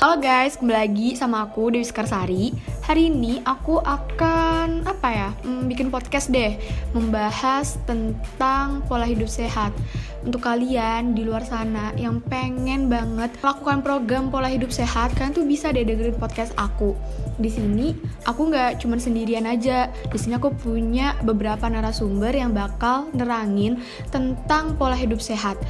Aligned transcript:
Halo 0.00 0.16
guys, 0.16 0.56
kembali 0.56 0.80
lagi 0.80 1.08
sama 1.12 1.44
aku 1.44 1.76
Dewi 1.76 1.84
Skarsari. 1.84 2.56
Hari 2.88 3.12
ini 3.12 3.44
aku 3.44 3.84
akan 3.84 4.88
apa 4.88 5.08
ya? 5.12 5.28
Hmm, 5.44 5.68
bikin 5.68 5.92
podcast 5.92 6.32
deh, 6.32 6.56
membahas 6.96 7.76
tentang 7.84 8.80
pola 8.88 9.04
hidup 9.04 9.28
sehat. 9.28 9.76
Untuk 10.24 10.40
kalian 10.40 11.12
di 11.12 11.28
luar 11.28 11.44
sana 11.44 11.92
yang 12.00 12.24
pengen 12.24 12.88
banget 12.88 13.28
lakukan 13.44 13.84
program 13.84 14.32
pola 14.32 14.48
hidup 14.48 14.72
sehat, 14.72 15.12
kalian 15.20 15.36
tuh 15.36 15.44
bisa 15.44 15.68
deh 15.68 15.84
dengerin 15.84 16.16
podcast 16.16 16.56
aku. 16.56 16.96
Di 17.36 17.52
sini 17.52 17.92
aku 18.24 18.48
nggak 18.48 18.80
cuma 18.80 18.96
sendirian 18.96 19.44
aja. 19.44 19.92
Di 20.08 20.16
sini 20.16 20.40
aku 20.40 20.48
punya 20.56 21.12
beberapa 21.20 21.68
narasumber 21.68 22.32
yang 22.32 22.56
bakal 22.56 23.12
nerangin 23.12 23.84
tentang 24.08 24.80
pola 24.80 24.96
hidup 24.96 25.20
sehat. 25.20 25.60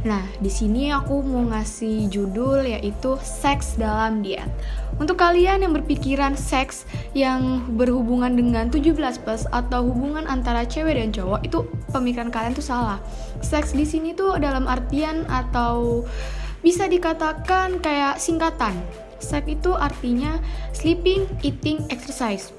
Nah, 0.00 0.24
di 0.40 0.48
sini 0.48 0.88
aku 0.88 1.20
mau 1.20 1.44
ngasih 1.52 2.08
judul 2.08 2.64
yaitu 2.64 3.20
seks 3.20 3.76
dalam 3.76 4.24
diet. 4.24 4.48
Untuk 4.96 5.20
kalian 5.20 5.60
yang 5.60 5.76
berpikiran 5.76 6.40
seks 6.40 6.88
yang 7.12 7.68
berhubungan 7.76 8.32
dengan 8.32 8.72
17 8.72 8.96
plus 8.96 9.44
atau 9.52 9.84
hubungan 9.84 10.24
antara 10.24 10.64
cewek 10.64 10.96
dan 10.96 11.12
cowok 11.12 11.40
itu 11.44 11.68
pemikiran 11.92 12.32
kalian 12.32 12.56
tuh 12.56 12.64
salah. 12.64 12.96
Seks 13.44 13.76
di 13.76 13.84
sini 13.84 14.16
tuh 14.16 14.40
dalam 14.40 14.64
artian 14.64 15.28
atau 15.28 16.04
bisa 16.64 16.88
dikatakan 16.88 17.80
kayak 17.84 18.16
singkatan. 18.16 18.76
Seks 19.20 19.52
itu 19.52 19.76
artinya 19.76 20.40
sleeping, 20.72 21.28
eating, 21.44 21.84
exercise. 21.92 22.56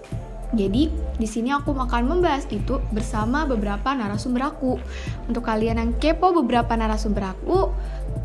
Jadi 0.52 0.92
di 1.16 1.28
sini 1.28 1.50
aku 1.56 1.72
akan 1.72 2.04
membahas 2.12 2.44
itu 2.52 2.84
bersama 2.92 3.48
beberapa 3.48 3.96
narasumber 3.96 4.52
aku. 4.52 4.76
Untuk 5.32 5.48
kalian 5.48 5.80
yang 5.80 5.92
kepo 5.96 6.36
beberapa 6.36 6.76
narasumber 6.76 7.32
aku, 7.32 7.72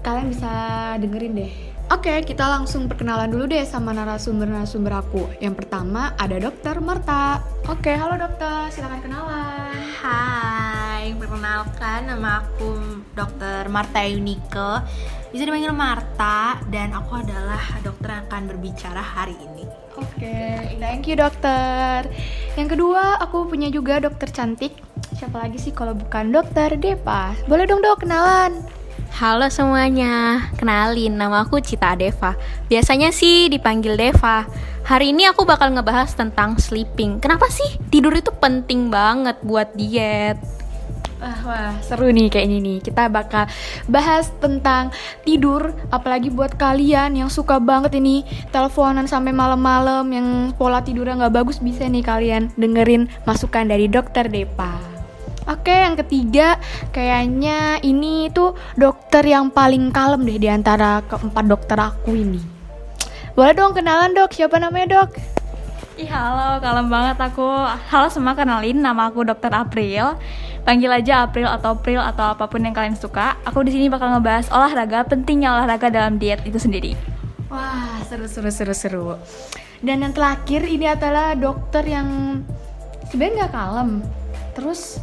kalian 0.02 0.34
bisa 0.34 0.52
dengerin 0.98 1.38
deh. 1.38 1.52
Oke, 1.86 2.18
kita 2.26 2.50
langsung 2.50 2.90
perkenalan 2.90 3.30
dulu 3.30 3.46
deh 3.46 3.62
sama 3.62 3.94
narasumber-narasumber 3.94 4.90
aku. 4.90 5.22
Yang 5.38 5.62
pertama 5.62 6.18
ada 6.18 6.34
Dokter 6.42 6.82
Marta. 6.82 7.38
Oke, 7.70 7.94
halo 7.94 8.18
dokter, 8.18 8.74
silakan 8.74 9.06
kenalan. 9.06 9.86
Hai, 9.94 10.75
perkenalkan 11.14 12.10
nama 12.10 12.42
aku 12.42 13.04
Dr. 13.14 13.70
Marta 13.70 14.02
Yunike 14.02 14.82
Bisa 15.30 15.46
dipanggil 15.46 15.70
Marta 15.70 16.58
dan 16.66 16.90
aku 16.90 17.22
adalah 17.22 17.62
dokter 17.86 18.10
yang 18.10 18.26
akan 18.26 18.42
berbicara 18.50 18.98
hari 18.98 19.38
ini 19.38 19.86
Oke, 19.96 20.76
thank 20.76 21.08
you 21.08 21.16
dokter. 21.16 22.04
Yang 22.52 22.76
kedua, 22.76 23.16
aku 23.16 23.48
punya 23.48 23.72
juga 23.72 23.96
dokter 23.96 24.28
cantik. 24.28 24.76
Siapa 25.16 25.40
lagi 25.40 25.56
sih 25.56 25.72
kalau 25.72 25.96
bukan 25.96 26.36
dokter 26.36 26.76
Depa? 26.76 27.32
Boleh 27.48 27.64
dong 27.64 27.80
dok 27.80 28.04
kenalan. 28.04 28.60
Halo 29.16 29.48
semuanya, 29.48 30.44
kenalin 30.60 31.16
nama 31.16 31.48
aku 31.48 31.64
Cita 31.64 31.96
Deva. 31.96 32.36
Biasanya 32.68 33.08
sih 33.08 33.48
dipanggil 33.48 33.96
Deva. 33.96 34.44
Hari 34.84 35.16
ini 35.16 35.24
aku 35.24 35.48
bakal 35.48 35.72
ngebahas 35.72 36.12
tentang 36.12 36.60
sleeping. 36.60 37.16
Kenapa 37.16 37.48
sih 37.48 37.80
tidur 37.88 38.12
itu 38.12 38.28
penting 38.36 38.92
banget 38.92 39.40
buat 39.40 39.72
diet? 39.72 40.55
Wah, 41.26 41.42
wah, 41.42 41.74
seru 41.82 42.06
nih 42.14 42.30
kayaknya 42.30 42.62
nih. 42.62 42.78
Kita 42.78 43.10
bakal 43.10 43.50
bahas 43.90 44.30
tentang 44.38 44.94
tidur, 45.26 45.74
apalagi 45.90 46.30
buat 46.30 46.54
kalian 46.54 47.18
yang 47.18 47.26
suka 47.26 47.58
banget 47.58 47.98
ini 47.98 48.22
teleponan 48.54 49.10
sampai 49.10 49.34
malam-malam 49.34 50.06
yang 50.14 50.28
pola 50.54 50.86
tidurnya 50.86 51.26
nggak 51.26 51.34
bagus 51.34 51.58
bisa 51.58 51.82
nih 51.82 52.06
kalian 52.06 52.54
dengerin 52.54 53.10
masukan 53.26 53.66
dari 53.66 53.90
dokter 53.90 54.30
Depa. 54.30 54.78
Oke, 55.50 55.74
yang 55.74 55.98
ketiga 55.98 56.62
kayaknya 56.94 57.82
ini 57.82 58.30
tuh 58.30 58.54
dokter 58.78 59.26
yang 59.26 59.50
paling 59.50 59.90
kalem 59.90 60.22
deh 60.22 60.38
di 60.38 60.46
antara 60.46 61.02
keempat 61.10 61.42
dokter 61.50 61.74
aku 61.74 62.14
ini. 62.14 62.38
Boleh 63.34 63.50
dong 63.50 63.74
kenalan 63.74 64.14
dok, 64.14 64.30
siapa 64.30 64.62
namanya 64.62 65.02
dok? 65.02 65.18
Ih 65.96 66.06
halo, 66.06 66.62
kalem 66.62 66.86
banget 66.86 67.18
aku. 67.18 67.50
Halo 67.90 68.12
semua, 68.12 68.36
kenalin 68.36 68.78
nama 68.78 69.08
aku 69.08 69.24
Dokter 69.24 69.48
April. 69.48 70.14
Panggil 70.66 70.90
aja 70.90 71.22
April 71.22 71.46
atau 71.46 71.78
April 71.78 72.02
atau 72.02 72.34
apa 72.34 72.50
pun 72.50 72.58
yang 72.58 72.74
kalian 72.74 72.98
suka. 72.98 73.38
Aku 73.46 73.62
di 73.62 73.70
sini 73.70 73.86
bakal 73.86 74.10
ngebahas 74.18 74.50
olahraga, 74.50 75.06
pentingnya 75.06 75.54
olahraga 75.54 75.94
dalam 75.94 76.18
diet 76.18 76.42
itu 76.42 76.58
sendiri. 76.58 76.98
Wah, 77.46 78.02
seru 78.10 78.26
seru 78.26 78.50
seru 78.50 78.74
seru. 78.74 79.06
Dan 79.78 80.02
yang 80.02 80.10
terakhir 80.10 80.66
ini 80.66 80.90
adalah 80.90 81.38
dokter 81.38 81.86
yang 81.86 82.42
sebenarnya 83.06 83.46
nggak 83.46 83.52
kalem, 83.54 83.90
terus 84.58 84.98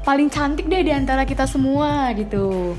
paling 0.00 0.32
cantik 0.32 0.64
deh 0.72 0.80
di 0.80 0.96
antara 0.96 1.28
kita 1.28 1.44
semua 1.44 2.08
gitu. 2.16 2.72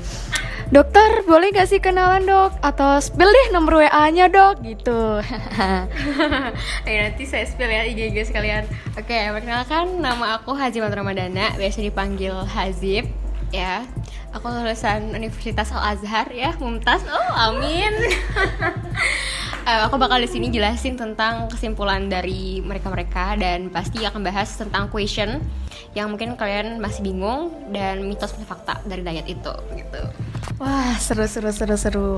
Dokter, 0.74 1.22
boleh 1.22 1.54
gak 1.54 1.70
sih 1.70 1.78
kenalan 1.78 2.26
dok? 2.26 2.58
Atau 2.58 2.98
spill 2.98 3.30
deh 3.30 3.54
nomor 3.54 3.78
WA-nya 3.78 4.26
dok 4.26 4.58
gitu. 4.66 5.22
Ayo 6.90 6.98
nanti 6.98 7.22
saya 7.30 7.46
spill 7.46 7.70
ya 7.70 7.86
IG-IG 7.86 8.34
sekalian. 8.34 8.66
Oke, 8.98 9.14
perkenalkan 9.14 10.02
nama 10.02 10.34
aku 10.34 10.50
Hazimat 10.50 10.90
Ramadana 10.90 11.54
Biasa 11.54 11.78
dipanggil 11.78 12.34
Hazib 12.50 13.06
ya. 13.54 13.86
Aku 14.34 14.50
lulusan 14.50 15.14
Universitas 15.14 15.70
Al-Azhar 15.70 16.34
ya, 16.34 16.58
Mumtaz. 16.58 17.06
Oh, 17.06 17.30
amin. 17.38 17.94
Uh, 19.62 19.80
Aku 19.86 19.94
bakal 19.94 20.18
di 20.18 20.26
sini 20.26 20.50
jelasin 20.50 20.98
tentang 20.98 21.46
kesimpulan 21.54 22.10
dari 22.10 22.58
mereka-mereka 22.66 23.38
Dan 23.38 23.70
pasti 23.70 24.02
akan 24.02 24.26
bahas 24.26 24.50
tentang 24.58 24.90
question 24.90 25.38
Yang 25.94 26.06
mungkin 26.10 26.34
kalian 26.34 26.82
masih 26.82 27.06
bingung 27.06 27.70
Dan 27.70 28.10
mitos 28.10 28.34
dan 28.34 28.42
fakta 28.42 28.82
dari 28.82 29.06
diet 29.06 29.30
itu 29.30 29.54
gitu 29.78 30.02
Wah, 30.64 30.96
seru 30.96 31.28
seru 31.28 31.52
seru 31.52 31.76
seru. 31.76 32.12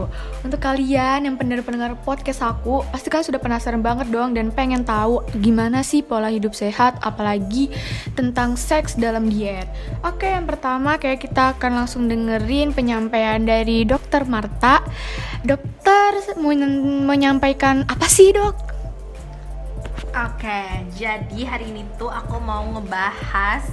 Untuk 0.47 0.63
kalian 0.63 1.27
yang 1.27 1.35
pendengar-pendengar 1.35 1.99
podcast 2.07 2.47
aku, 2.47 2.87
pasti 2.95 3.11
kalian 3.11 3.27
sudah 3.27 3.43
penasaran 3.43 3.83
banget 3.83 4.07
dong 4.07 4.39
dan 4.39 4.55
pengen 4.55 4.87
tahu 4.87 5.27
gimana 5.43 5.83
sih 5.83 5.99
pola 5.99 6.31
hidup 6.31 6.55
sehat, 6.55 6.95
apalagi 7.03 7.75
tentang 8.15 8.55
seks 8.55 8.95
dalam 8.95 9.27
diet. 9.27 9.67
Oke, 10.07 10.31
yang 10.31 10.47
pertama 10.47 10.95
kayak 10.95 11.27
kita 11.27 11.59
akan 11.59 11.83
langsung 11.83 12.07
dengerin 12.07 12.71
penyampaian 12.71 13.43
dari 13.43 13.83
Dokter 13.83 14.23
Marta. 14.23 14.79
Dokter 15.43 16.39
menyampaikan 17.03 17.83
apa 17.91 18.07
sih, 18.07 18.31
Dok? 18.31 18.55
Oke, 20.15 20.87
jadi 20.95 21.41
hari 21.51 21.75
ini 21.75 21.83
tuh 21.99 22.15
aku 22.15 22.39
mau 22.39 22.63
ngebahas 22.79 23.67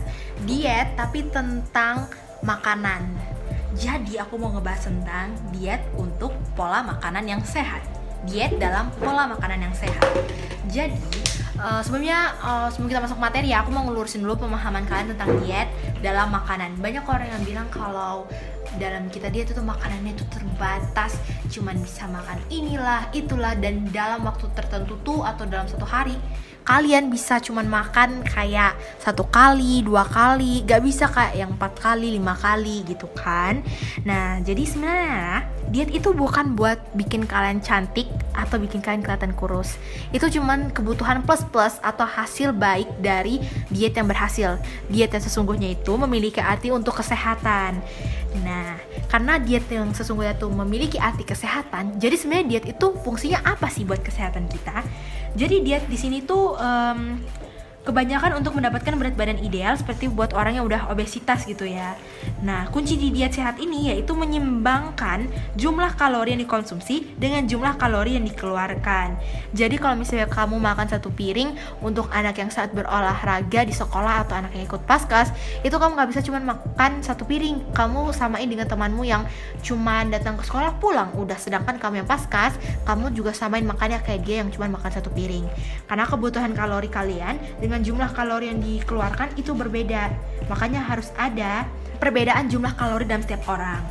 diet 0.50 0.98
tapi 0.98 1.30
tentang 1.30 2.10
makanan 2.42 3.33
jadi 3.74 4.26
aku 4.26 4.38
mau 4.38 4.54
ngebahas 4.54 4.86
tentang 4.86 5.34
diet 5.50 5.82
untuk 5.98 6.34
pola 6.54 6.86
makanan 6.86 7.26
yang 7.26 7.42
sehat. 7.42 7.82
Diet 8.24 8.56
dalam 8.62 8.88
pola 9.02 9.28
makanan 9.28 9.68
yang 9.68 9.76
sehat. 9.76 10.06
Jadi 10.72 10.96
uh, 11.60 11.82
sebelumnya 11.84 12.32
uh, 12.40 12.68
sebelum 12.72 12.88
kita 12.94 13.02
masuk 13.04 13.20
materi 13.20 13.52
ya, 13.52 13.66
aku 13.66 13.74
mau 13.74 13.84
ngelurusin 13.84 14.24
dulu 14.24 14.48
pemahaman 14.48 14.86
kalian 14.88 15.18
tentang 15.18 15.30
diet 15.44 15.68
dalam 16.00 16.32
makanan. 16.32 16.78
Banyak 16.80 17.04
orang 17.04 17.28
yang 17.28 17.44
bilang 17.44 17.68
kalau 17.74 18.30
dalam 18.80 19.12
kita 19.12 19.28
diet 19.28 19.52
itu 19.52 19.60
makanannya 19.60 20.16
itu 20.16 20.26
terbatas, 20.32 21.20
cuman 21.52 21.76
bisa 21.82 22.08
makan 22.08 22.40
inilah, 22.48 23.10
itulah 23.12 23.54
dan 23.60 23.90
dalam 23.92 24.24
waktu 24.24 24.48
tertentu 24.56 24.96
tuh 25.04 25.22
atau 25.26 25.44
dalam 25.50 25.68
satu 25.68 25.84
hari 25.84 26.16
kalian 26.64 27.12
bisa 27.12 27.44
cuman 27.44 27.68
makan 27.68 28.24
kayak 28.24 28.76
satu 29.00 29.28
kali 29.28 29.84
dua 29.84 30.08
kali 30.08 30.64
gak 30.64 30.82
bisa 30.84 31.12
kayak 31.12 31.36
yang 31.36 31.52
empat 31.56 31.76
kali 31.80 32.16
lima 32.16 32.34
kali 32.36 32.88
gitu 32.88 33.08
kan. 33.14 33.60
Nah 34.08 34.40
jadi 34.42 34.64
sebenarnya 34.64 35.48
diet 35.70 35.92
itu 35.92 36.16
bukan 36.16 36.56
buat 36.56 36.80
bikin 36.96 37.28
kalian 37.28 37.60
cantik 37.60 38.08
atau 38.32 38.58
bikin 38.60 38.80
kalian 38.80 39.04
kelihatan 39.04 39.36
kurus. 39.36 39.76
Itu 40.16 40.32
cuman 40.32 40.72
kebutuhan 40.72 41.24
plus 41.28 41.44
plus 41.52 41.78
atau 41.84 42.08
hasil 42.08 42.56
baik 42.56 42.88
dari 43.04 43.44
diet 43.68 43.96
yang 43.96 44.08
berhasil. 44.08 44.60
Diet 44.88 45.12
yang 45.12 45.24
sesungguhnya 45.24 45.76
itu 45.76 45.94
memiliki 46.00 46.40
arti 46.40 46.72
untuk 46.72 47.00
kesehatan 47.00 47.84
nah 48.42 48.80
karena 49.12 49.38
diet 49.38 49.70
yang 49.70 49.94
sesungguhnya 49.94 50.34
itu 50.34 50.50
memiliki 50.50 50.98
arti 50.98 51.22
kesehatan 51.22 52.02
jadi 52.02 52.16
sebenarnya 52.18 52.46
diet 52.50 52.66
itu 52.74 52.88
fungsinya 53.00 53.46
apa 53.46 53.70
sih 53.70 53.86
buat 53.86 54.02
kesehatan 54.02 54.50
kita? 54.50 54.84
Jadi 55.34 55.56
diet 55.66 55.86
di 55.90 55.98
sini 55.98 56.22
tuh 56.26 56.58
um, 56.58 57.18
kebanyakan 57.84 58.40
untuk 58.40 58.56
mendapatkan 58.56 58.96
berat 58.96 59.16
badan 59.20 59.40
ideal 59.44 59.76
seperti 59.76 60.08
buat 60.08 60.32
orang 60.32 60.60
yang 60.60 60.66
udah 60.66 60.88
obesitas 60.88 61.44
gitu 61.44 61.68
ya. 61.68 62.00
Nah, 62.40 62.72
kunci 62.72 62.96
di 62.96 63.12
diet 63.12 63.36
sehat 63.36 63.60
ini 63.60 63.92
yaitu 63.92 64.16
menyimbangkan 64.16 65.28
jumlah 65.60 65.96
kalori 66.00 66.36
yang 66.36 66.42
dikonsumsi 66.44 67.16
dengan 67.20 67.44
jumlah 67.44 67.76
kalori 67.76 68.16
yang 68.16 68.26
dikeluarkan. 68.28 69.20
Jadi 69.52 69.76
kalau 69.80 70.00
misalnya 70.00 70.32
kamu 70.32 70.56
makan 70.60 70.88
satu 70.90 71.12
piring 71.12 71.56
untuk 71.84 72.08
anak 72.16 72.40
yang 72.40 72.50
saat 72.50 72.72
berolahraga 72.72 73.68
di 73.68 73.76
sekolah 73.76 74.28
atau 74.28 74.40
anak 74.40 74.56
yang 74.56 74.66
ikut 74.66 74.84
paskas, 74.88 75.36
itu 75.62 75.76
kamu 75.76 76.00
nggak 76.00 76.10
bisa 76.10 76.22
cuma 76.24 76.40
makan 76.40 77.04
satu 77.04 77.28
piring. 77.28 77.76
Kamu 77.76 78.16
samain 78.16 78.48
dengan 78.48 78.66
temanmu 78.66 79.04
yang 79.04 79.28
cuma 79.60 80.08
datang 80.08 80.40
ke 80.40 80.44
sekolah 80.48 80.80
pulang. 80.80 81.12
Udah 81.20 81.36
sedangkan 81.36 81.76
kamu 81.78 82.04
yang 82.04 82.10
paskas, 82.10 82.56
kamu 82.88 83.12
juga 83.12 83.36
samain 83.36 83.64
makannya 83.68 84.00
kayak 84.04 84.22
dia 84.24 84.36
yang 84.40 84.50
cuma 84.52 84.72
makan 84.72 84.92
satu 84.92 85.12
piring. 85.12 85.46
Karena 85.86 86.08
kebutuhan 86.08 86.56
kalori 86.56 86.88
kalian 86.88 87.36
dengan 87.60 87.73
dengan 87.74 87.90
jumlah 87.90 88.14
kalori 88.14 88.54
yang 88.54 88.62
dikeluarkan 88.62 89.34
itu 89.34 89.58
berbeda. 89.58 90.14
Makanya 90.46 90.86
harus 90.86 91.10
ada 91.18 91.66
perbedaan 91.98 92.46
jumlah 92.46 92.78
kalori 92.78 93.10
dalam 93.10 93.26
setiap 93.26 93.50
orang. 93.50 93.82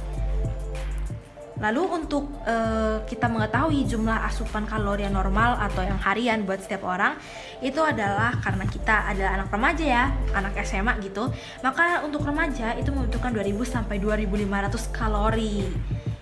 Lalu 1.59 1.83
untuk 1.91 2.31
uh, 2.47 3.03
kita 3.11 3.27
mengetahui 3.27 3.83
jumlah 3.91 4.23
asupan 4.31 4.71
kalori 4.71 5.03
yang 5.03 5.19
normal 5.19 5.59
atau 5.59 5.83
yang 5.83 5.99
harian 5.99 6.47
buat 6.47 6.63
setiap 6.63 6.87
orang 6.87 7.19
itu 7.59 7.83
adalah 7.83 8.39
karena 8.39 8.71
kita 8.71 9.11
adalah 9.11 9.43
anak 9.43 9.49
remaja 9.51 9.83
ya, 9.83 10.05
anak 10.31 10.63
SMA 10.63 11.03
gitu. 11.03 11.35
Maka 11.67 12.07
untuk 12.07 12.23
remaja 12.23 12.79
itu 12.79 12.95
membutuhkan 12.95 13.35
2000 13.35 13.67
sampai 13.67 13.99
2500 13.99 14.95
kalori. 14.95 15.67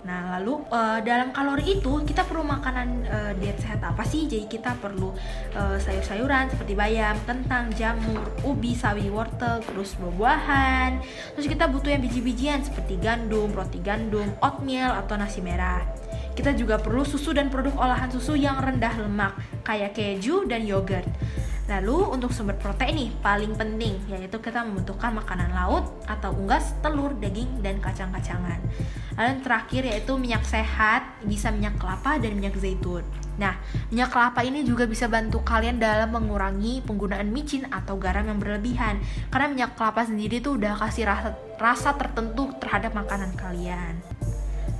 Nah, 0.01 0.37
lalu 0.37 0.65
uh, 0.73 0.97
dalam 1.05 1.29
kalori 1.29 1.77
itu 1.77 2.01
kita 2.01 2.25
perlu 2.25 2.41
makanan 2.41 3.05
uh, 3.05 3.31
diet 3.37 3.61
sehat 3.61 3.85
apa 3.85 4.01
sih? 4.01 4.25
Jadi 4.25 4.49
kita 4.49 4.73
perlu 4.81 5.13
uh, 5.53 5.77
sayur-sayuran 5.77 6.49
seperti 6.49 6.73
bayam, 6.73 7.13
kentang, 7.29 7.69
jamur, 7.77 8.25
ubi, 8.41 8.73
sawi, 8.73 9.13
wortel, 9.13 9.61
terus 9.61 9.93
buah-buahan. 10.01 11.05
Terus 11.37 11.45
kita 11.45 11.69
butuh 11.69 11.93
yang 11.93 12.01
biji-bijian 12.01 12.65
seperti 12.65 12.97
gandum, 12.97 13.53
roti 13.53 13.77
gandum, 13.77 14.33
oatmeal 14.41 14.89
atau 15.05 15.21
nasi 15.21 15.37
merah. 15.37 15.85
Kita 16.33 16.55
juga 16.57 16.81
perlu 16.81 17.05
susu 17.05 17.35
dan 17.35 17.53
produk 17.53 17.75
olahan 17.77 18.09
susu 18.09 18.33
yang 18.33 18.57
rendah 18.57 18.97
lemak 19.05 19.37
kayak 19.61 19.93
keju 19.93 20.49
dan 20.49 20.65
yogurt. 20.65 21.05
Lalu 21.71 22.19
untuk 22.19 22.35
sumber 22.35 22.59
protein 22.59 22.99
nih 22.99 23.09
paling 23.23 23.55
penting 23.55 23.95
yaitu 24.11 24.43
kita 24.43 24.59
membutuhkan 24.67 25.15
makanan 25.15 25.55
laut 25.55 25.87
atau 26.03 26.35
unggas, 26.35 26.75
telur, 26.83 27.15
daging 27.15 27.63
dan 27.63 27.79
kacang-kacangan. 27.79 28.59
Lalu 29.15 29.27
yang 29.31 29.41
terakhir 29.43 29.81
yaitu 29.87 30.13
minyak 30.19 30.43
sehat, 30.43 31.07
bisa 31.23 31.47
minyak 31.47 31.79
kelapa 31.79 32.19
dan 32.19 32.35
minyak 32.35 32.59
zaitun. 32.59 33.07
Nah, 33.39 33.55
minyak 33.87 34.11
kelapa 34.11 34.43
ini 34.43 34.67
juga 34.67 34.83
bisa 34.83 35.07
bantu 35.07 35.39
kalian 35.47 35.79
dalam 35.79 36.11
mengurangi 36.11 36.83
penggunaan 36.83 37.31
micin 37.31 37.63
atau 37.71 37.95
garam 37.95 38.27
yang 38.27 38.43
berlebihan. 38.43 38.99
Karena 39.31 39.47
minyak 39.47 39.79
kelapa 39.79 40.03
sendiri 40.03 40.43
tuh 40.43 40.59
udah 40.59 40.75
kasih 40.75 41.07
rasa 41.07 41.39
rasa 41.55 41.95
tertentu 41.95 42.51
terhadap 42.59 42.91
makanan 42.91 43.31
kalian. 43.39 43.95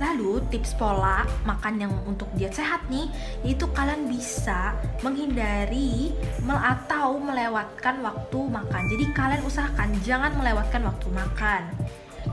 Lalu 0.02 0.42
tips 0.50 0.74
pola 0.74 1.22
makan 1.46 1.78
yang 1.78 1.94
untuk 2.02 2.26
diet 2.34 2.50
sehat 2.50 2.82
nih, 2.90 3.06
yaitu 3.46 3.70
kalian 3.70 4.10
bisa 4.10 4.74
menghindari 5.06 6.10
atau 6.42 7.22
melewatkan 7.22 8.02
waktu 8.02 8.38
makan. 8.50 8.82
Jadi 8.90 9.04
kalian 9.14 9.42
usahakan 9.46 9.94
jangan 10.02 10.34
melewatkan 10.34 10.82
waktu 10.82 11.06
makan. 11.14 11.70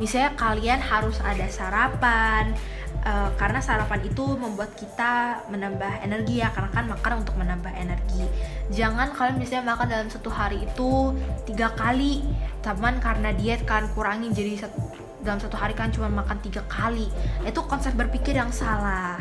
Misalnya 0.02 0.34
kalian 0.34 0.82
harus 0.82 1.22
ada 1.22 1.46
sarapan, 1.46 2.58
uh, 3.06 3.30
karena 3.38 3.60
sarapan 3.64 4.02
itu 4.04 4.26
membuat 4.36 4.74
kita 4.76 5.44
menambah 5.48 6.04
energi 6.04 6.42
ya 6.44 6.52
karena 6.52 6.70
kan 6.72 6.86
makan 6.90 7.14
untuk 7.24 7.36
menambah 7.40 7.72
energi 7.76 8.26
jangan 8.74 9.14
kalian 9.16 9.38
misalnya 9.40 9.76
makan 9.76 9.88
dalam 9.88 10.10
satu 10.12 10.30
hari 10.32 10.66
itu 10.66 11.16
tiga 11.48 11.72
kali 11.74 12.26
teman 12.60 13.00
karena 13.00 13.32
diet 13.36 13.64
kalian 13.64 13.90
kurangi 13.96 14.28
jadi 14.34 14.68
dalam 15.24 15.40
satu 15.40 15.56
hari 15.60 15.76
kan 15.76 15.92
cuma 15.92 16.08
makan 16.08 16.40
tiga 16.44 16.64
kali. 16.68 17.08
Itu 17.44 17.64
konsep 17.68 17.96
berpikir 17.96 18.36
yang 18.36 18.52
salah. 18.54 19.20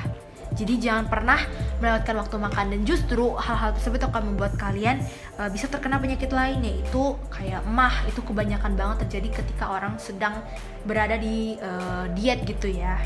Jadi 0.49 0.81
jangan 0.81 1.07
pernah 1.13 1.39
melewatkan 1.79 2.15
waktu 2.19 2.37
makan. 2.41 2.65
Dan 2.73 2.81
justru 2.89 3.37
hal-hal 3.37 3.77
tersebut 3.77 4.01
akan 4.09 4.33
membuat 4.33 4.57
kalian 4.57 5.05
uh, 5.37 5.47
bisa 5.53 5.69
terkena 5.69 6.01
penyakit 6.01 6.33
lain 6.33 6.65
yaitu 6.65 7.15
kayak 7.29 7.63
mah. 7.69 7.93
Itu 8.09 8.25
kebanyakan 8.25 8.75
banget 8.75 9.07
terjadi 9.07 9.45
ketika 9.45 9.71
orang 9.71 10.01
sedang 10.01 10.41
berada 10.89 11.21
di 11.21 11.61
uh, 11.61 12.09
diet 12.17 12.43
gitu 12.49 12.73
ya. 12.73 12.97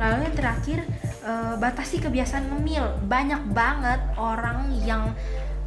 Lalu 0.00 0.30
yang 0.30 0.36
terakhir 0.36 0.78
uh, 1.24 1.54
batasi 1.58 1.98
kebiasaan 2.02 2.48
ngemil. 2.52 2.84
Banyak 3.06 3.52
banget 3.52 4.00
orang 4.16 4.70
yang 4.84 5.12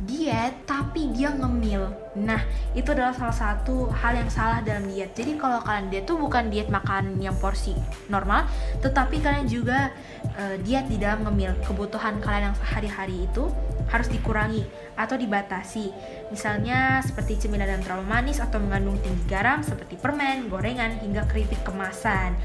diet 0.05 0.53
tapi 0.69 1.09
dia 1.11 1.33
ngemil. 1.33 1.89
Nah, 2.21 2.39
itu 2.77 2.93
adalah 2.93 3.11
salah 3.11 3.33
satu 3.33 3.89
hal 3.89 4.13
yang 4.13 4.29
salah 4.29 4.61
dalam 4.61 4.85
diet. 4.85 5.17
Jadi 5.17 5.35
kalau 5.35 5.59
kalian 5.65 5.89
diet 5.89 6.05
tuh 6.05 6.19
bukan 6.19 6.53
diet 6.53 6.69
makan 6.69 7.17
yang 7.17 7.33
porsi 7.41 7.73
normal, 8.07 8.45
tetapi 8.85 9.19
kalian 9.19 9.49
juga 9.49 9.89
uh, 10.37 10.55
diet 10.61 10.85
di 10.87 11.01
dalam 11.01 11.25
ngemil. 11.25 11.57
Kebutuhan 11.65 12.21
kalian 12.21 12.53
yang 12.53 12.57
sehari-hari 12.59 13.25
itu 13.25 13.49
harus 13.89 14.07
dikurangi 14.09 14.65
atau 14.93 15.17
dibatasi. 15.17 15.89
Misalnya 16.29 17.01
seperti 17.01 17.45
cemilan 17.45 17.79
yang 17.79 17.81
terlalu 17.81 18.05
manis 18.05 18.37
atau 18.37 18.61
mengandung 18.61 18.97
tinggi 19.01 19.25
garam 19.25 19.65
seperti 19.65 19.97
permen, 19.97 20.47
gorengan 20.47 21.01
hingga 21.01 21.25
keripik 21.29 21.61
kemasan 21.65 22.37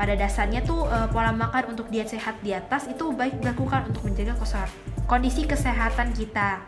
pada 0.00 0.16
dasarnya 0.16 0.64
tuh 0.64 0.88
uh, 0.88 1.12
pola 1.12 1.28
makan 1.28 1.76
untuk 1.76 1.92
diet 1.92 2.08
sehat 2.08 2.40
di 2.40 2.56
atas 2.56 2.88
itu 2.88 3.12
baik 3.12 3.36
dilakukan 3.44 3.92
untuk 3.92 4.08
menjaga 4.08 4.32
kondisi 5.04 5.44
kesehatan 5.44 6.16
kita 6.16 6.64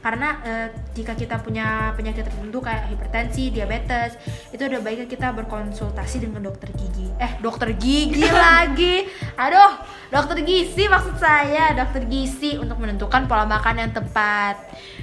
karena 0.00 0.40
uh, 0.40 0.68
jika 0.96 1.12
kita 1.12 1.36
punya 1.44 1.92
penyakit 1.92 2.24
tertentu 2.24 2.64
kayak 2.64 2.88
hipertensi, 2.88 3.52
diabetes, 3.52 4.16
itu 4.48 4.64
udah 4.64 4.80
baiknya 4.80 5.04
kita 5.04 5.28
berkonsultasi 5.36 6.24
dengan 6.24 6.40
dokter 6.40 6.72
gigi. 6.72 7.12
Eh, 7.20 7.36
dokter 7.44 7.76
gigi 7.76 8.24
lagi. 8.48 9.04
Aduh, 9.36 9.76
dokter 10.08 10.40
gizi 10.40 10.88
maksud 10.88 11.20
saya, 11.20 11.76
dokter 11.76 12.08
gizi 12.08 12.56
untuk 12.56 12.80
menentukan 12.80 13.28
pola 13.28 13.44
makan 13.44 13.76
yang 13.76 13.92
tepat. 13.92 14.56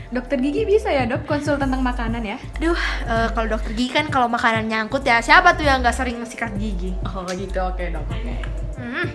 Dokter 0.07 0.39
gigi 0.39 0.63
bisa 0.63 0.87
ya 0.87 1.03
dok 1.03 1.27
konsul 1.27 1.59
tentang 1.59 1.83
makanan 1.83 2.23
ya? 2.23 2.37
Duh, 2.63 2.77
uh, 3.07 3.27
kalau 3.35 3.59
dokter 3.59 3.75
gigi 3.75 3.91
kan 3.91 4.07
kalau 4.07 4.31
makanan 4.31 4.71
nyangkut 4.71 5.03
ya 5.03 5.19
siapa 5.19 5.55
tuh 5.59 5.67
yang 5.67 5.83
nggak 5.83 5.95
sering 5.95 6.23
sikat 6.23 6.55
gigi? 6.55 6.95
Oh 7.03 7.27
gitu, 7.27 7.59
oke 7.59 7.75
okay, 7.75 7.91
dok. 7.91 8.05
Oke. 8.07 8.15
Okay. 8.23 8.37
Hmm. 8.79 9.07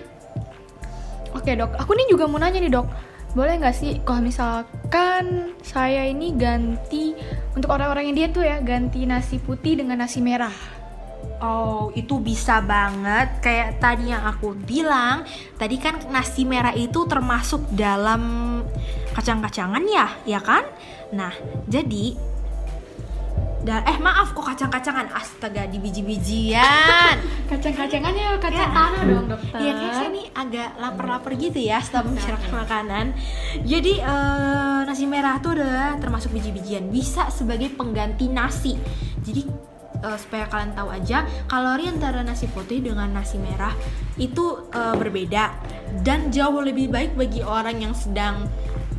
Oke 1.33 1.49
okay, 1.49 1.53
dok, 1.57 1.73
aku 1.81 1.91
nih 1.97 2.07
juga 2.13 2.29
mau 2.29 2.37
nanya 2.37 2.61
nih 2.61 2.73
dok 2.73 2.87
boleh 3.33 3.57
nggak 3.57 3.73
sih 3.73 3.97
kalau 4.05 4.21
misalkan 4.21 5.57
saya 5.65 6.05
ini 6.05 6.37
ganti 6.37 7.17
untuk 7.57 7.73
orang-orang 7.73 8.13
yang 8.13 8.17
dia 8.17 8.27
tuh 8.29 8.45
ya 8.45 8.61
ganti 8.61 9.09
nasi 9.09 9.41
putih 9.41 9.81
dengan 9.81 10.05
nasi 10.05 10.21
merah 10.21 10.53
Oh, 11.43 11.91
itu 11.91 12.23
bisa 12.23 12.63
banget. 12.63 13.43
Kayak 13.43 13.83
tadi 13.83 14.15
yang 14.15 14.23
aku 14.23 14.55
bilang, 14.55 15.27
tadi 15.59 15.75
kan 15.75 15.99
nasi 16.07 16.47
merah 16.47 16.71
itu 16.71 17.03
termasuk 17.03 17.67
dalam 17.75 18.63
kacang-kacangan 19.13 19.83
ya, 19.87 20.07
ya 20.25 20.39
kan? 20.41 20.65
Nah, 21.13 21.31
jadi 21.69 22.17
dan 23.63 23.79
eh 23.87 23.95
maaf 23.95 24.35
kok 24.35 24.43
kacang-kacangan. 24.43 25.07
Astaga 25.15 25.63
di 25.71 25.79
biji-bijian 25.79 27.15
kacang-kacangannya 27.51 28.35
kacang 28.43 28.69
ya. 28.69 28.75
tanah 28.75 29.01
dong 29.07 29.27
dokter. 29.31 29.57
Iya 29.63 29.71
kayak 29.79 29.93
saya 29.95 30.09
nih 30.11 30.25
agak 30.35 30.69
lapar-lapar 30.83 31.31
gitu 31.39 31.59
ya 31.63 31.79
setelah 31.79 32.11
menceritakan 32.11 32.51
makanan. 32.67 33.05
Jadi 33.63 33.93
uh, 34.03 34.83
nasi 34.83 35.07
merah 35.07 35.39
tuh 35.39 35.55
adalah 35.55 35.95
termasuk 35.95 36.35
biji-bijian. 36.35 36.91
Bisa 36.91 37.31
sebagai 37.31 37.71
pengganti 37.71 38.27
nasi. 38.27 38.75
Jadi 39.23 39.47
uh, 40.03 40.17
supaya 40.19 40.45
kalian 40.51 40.75
tahu 40.75 40.89
aja 40.91 41.23
kalori 41.47 41.87
antara 41.87 42.19
nasi 42.21 42.51
putih 42.51 42.83
dengan 42.83 43.07
nasi 43.15 43.39
merah 43.39 43.71
itu 44.19 44.67
uh, 44.75 44.95
berbeda 44.99 45.55
dan 46.03 46.29
jauh 46.29 46.59
lebih 46.59 46.91
baik 46.91 47.15
bagi 47.15 47.41
orang 47.41 47.79
yang 47.79 47.95
sedang 47.95 48.45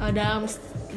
uh, 0.01 0.13
dalam 0.15 0.47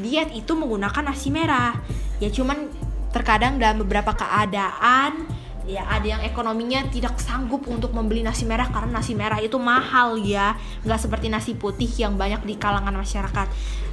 diet 0.01 0.29
itu 0.33 0.51
menggunakan 0.53 1.03
nasi 1.03 1.29
merah. 1.33 1.73
Ya 2.17 2.29
cuman 2.33 2.69
terkadang 3.13 3.57
dalam 3.57 3.81
beberapa 3.81 4.13
keadaan 4.13 5.25
ya 5.67 5.83
ada 5.83 6.07
yang 6.07 6.23
ekonominya 6.23 6.87
tidak 6.87 7.19
sanggup 7.19 7.67
untuk 7.67 7.91
membeli 7.91 8.23
nasi 8.23 8.47
merah 8.47 8.71
karena 8.71 9.03
nasi 9.03 9.13
merah 9.13 9.37
itu 9.43 9.59
mahal 9.59 10.15
ya. 10.15 10.55
Nggak 10.87 10.99
seperti 11.03 11.27
nasi 11.27 11.51
putih 11.59 11.91
yang 11.99 12.15
banyak 12.15 12.41
di 12.47 12.55
kalangan 12.55 12.95
masyarakat. 12.95 13.47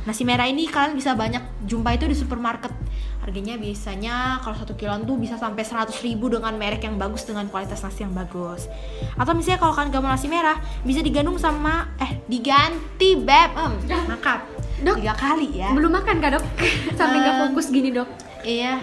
Nasi 0.07 0.23
merah 0.23 0.47
ini 0.47 0.71
kalian 0.71 0.95
bisa 0.95 1.19
banyak 1.19 1.43
jumpa 1.67 1.99
itu 1.99 2.07
di 2.07 2.15
supermarket. 2.15 2.71
Harganya 3.25 3.57
biasanya 3.57 4.39
kalau 4.45 4.55
satu 4.55 4.77
kiloan 4.77 5.09
tuh 5.09 5.17
bisa 5.17 5.41
sampai 5.41 5.65
100 5.65 5.91
ribu 6.05 6.29
dengan 6.29 6.55
merek 6.61 6.85
yang 6.85 7.01
bagus 7.01 7.25
dengan 7.25 7.49
kualitas 7.51 7.83
nasi 7.83 8.07
yang 8.07 8.15
bagus. 8.15 8.71
Atau 9.19 9.35
misalnya 9.35 9.59
kalau 9.65 9.75
kalian 9.75 9.91
gak 9.91 10.03
mau 10.05 10.13
nasi 10.15 10.29
merah 10.31 10.61
bisa 10.87 11.03
digandung 11.03 11.41
sama 11.41 11.91
eh 11.99 12.23
diganti 12.31 13.19
beb. 13.19 13.51
Em 13.57 13.75
makap 14.07 14.54
dok 14.85 14.97
tiga 15.01 15.15
kali 15.17 15.49
ya. 15.57 15.73
belum 15.73 15.91
makan 15.91 16.17
kak 16.21 16.31
dok? 16.39 16.45
Sampai 16.99 17.19
nggak 17.19 17.37
fokus 17.49 17.67
gini 17.73 17.91
dok. 17.91 18.09
iya 18.45 18.79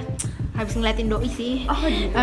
habis 0.58 0.74
ngeliatin 0.76 1.08
doi 1.08 1.30
sih. 1.30 1.64
Oh 1.70 1.80
gitu. 1.86 2.18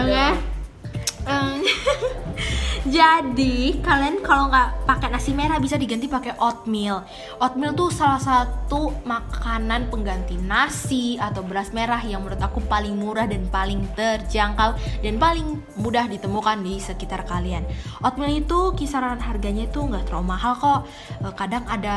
Um, 1.28 1.60
jadi 2.96 3.78
kalian 3.82 4.22
kalau 4.22 4.50
nggak 4.50 4.86
pakai 4.86 5.08
nasi 5.10 5.34
merah 5.34 5.58
bisa 5.58 5.74
diganti 5.74 6.06
pakai 6.06 6.38
oatmeal. 6.38 7.04
Oatmeal 7.42 7.74
tuh 7.74 7.90
salah 7.90 8.20
satu 8.20 8.94
makanan 9.04 9.90
pengganti 9.90 10.38
nasi 10.38 11.18
atau 11.18 11.42
beras 11.42 11.74
merah 11.74 12.00
yang 12.02 12.22
menurut 12.22 12.40
aku 12.40 12.62
paling 12.66 12.94
murah 12.94 13.26
dan 13.26 13.46
paling 13.50 13.82
terjangkau 13.94 14.78
dan 15.02 15.14
paling 15.18 15.58
mudah 15.78 16.06
ditemukan 16.06 16.62
di 16.62 16.78
sekitar 16.78 17.26
kalian. 17.26 17.66
Oatmeal 18.02 18.42
itu 18.42 18.74
kisaran 18.78 19.20
harganya 19.20 19.66
itu 19.66 19.80
nggak 19.82 20.08
terlalu 20.08 20.34
mahal 20.34 20.54
kok. 20.56 20.80
Eh, 21.24 21.34
kadang 21.34 21.64
ada 21.66 21.96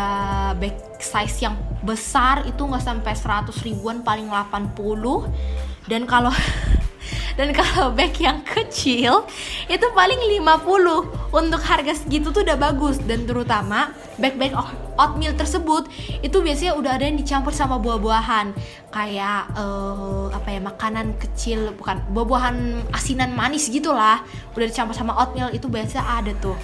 bag 0.58 0.76
size 1.02 1.46
yang 1.46 1.58
besar 1.82 2.46
itu 2.46 2.62
nggak 2.62 2.84
sampai 2.84 3.14
100 3.18 3.66
ribuan 3.66 4.06
paling 4.06 4.30
80 4.30 5.71
dan 5.90 6.06
kalau 6.06 6.34
dan 7.40 7.56
kalau 7.56 7.96
bag 7.96 8.14
yang 8.20 8.44
kecil 8.44 9.26
itu 9.72 9.86
paling 9.96 10.20
50 10.20 11.32
untuk 11.32 11.62
harga 11.64 11.94
segitu 11.96 12.30
tuh 12.30 12.44
udah 12.44 12.60
bagus. 12.60 13.00
Dan 13.00 13.24
terutama 13.26 13.96
bag-bag 14.20 14.54
oatmeal 15.00 15.34
tersebut 15.34 15.88
itu 16.22 16.38
biasanya 16.44 16.76
udah 16.76 16.92
ada 17.00 17.08
yang 17.08 17.18
dicampur 17.18 17.56
sama 17.56 17.80
buah-buahan. 17.80 18.54
Kayak 18.92 19.56
uh, 19.56 20.28
apa 20.36 20.50
ya 20.54 20.60
makanan 20.62 21.18
kecil 21.18 21.74
bukan 21.74 22.04
buah-buahan 22.12 22.92
asinan 22.94 23.32
manis 23.34 23.72
gitulah. 23.72 24.22
Udah 24.54 24.68
dicampur 24.68 24.94
sama 24.94 25.16
oatmeal 25.18 25.50
itu 25.56 25.72
biasa 25.72 26.04
ada 26.04 26.36
tuh. 26.38 26.58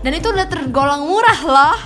Dan 0.00 0.14
itu 0.14 0.30
udah 0.30 0.46
tergolong 0.46 1.04
murah 1.04 1.40
loh. 1.42 1.78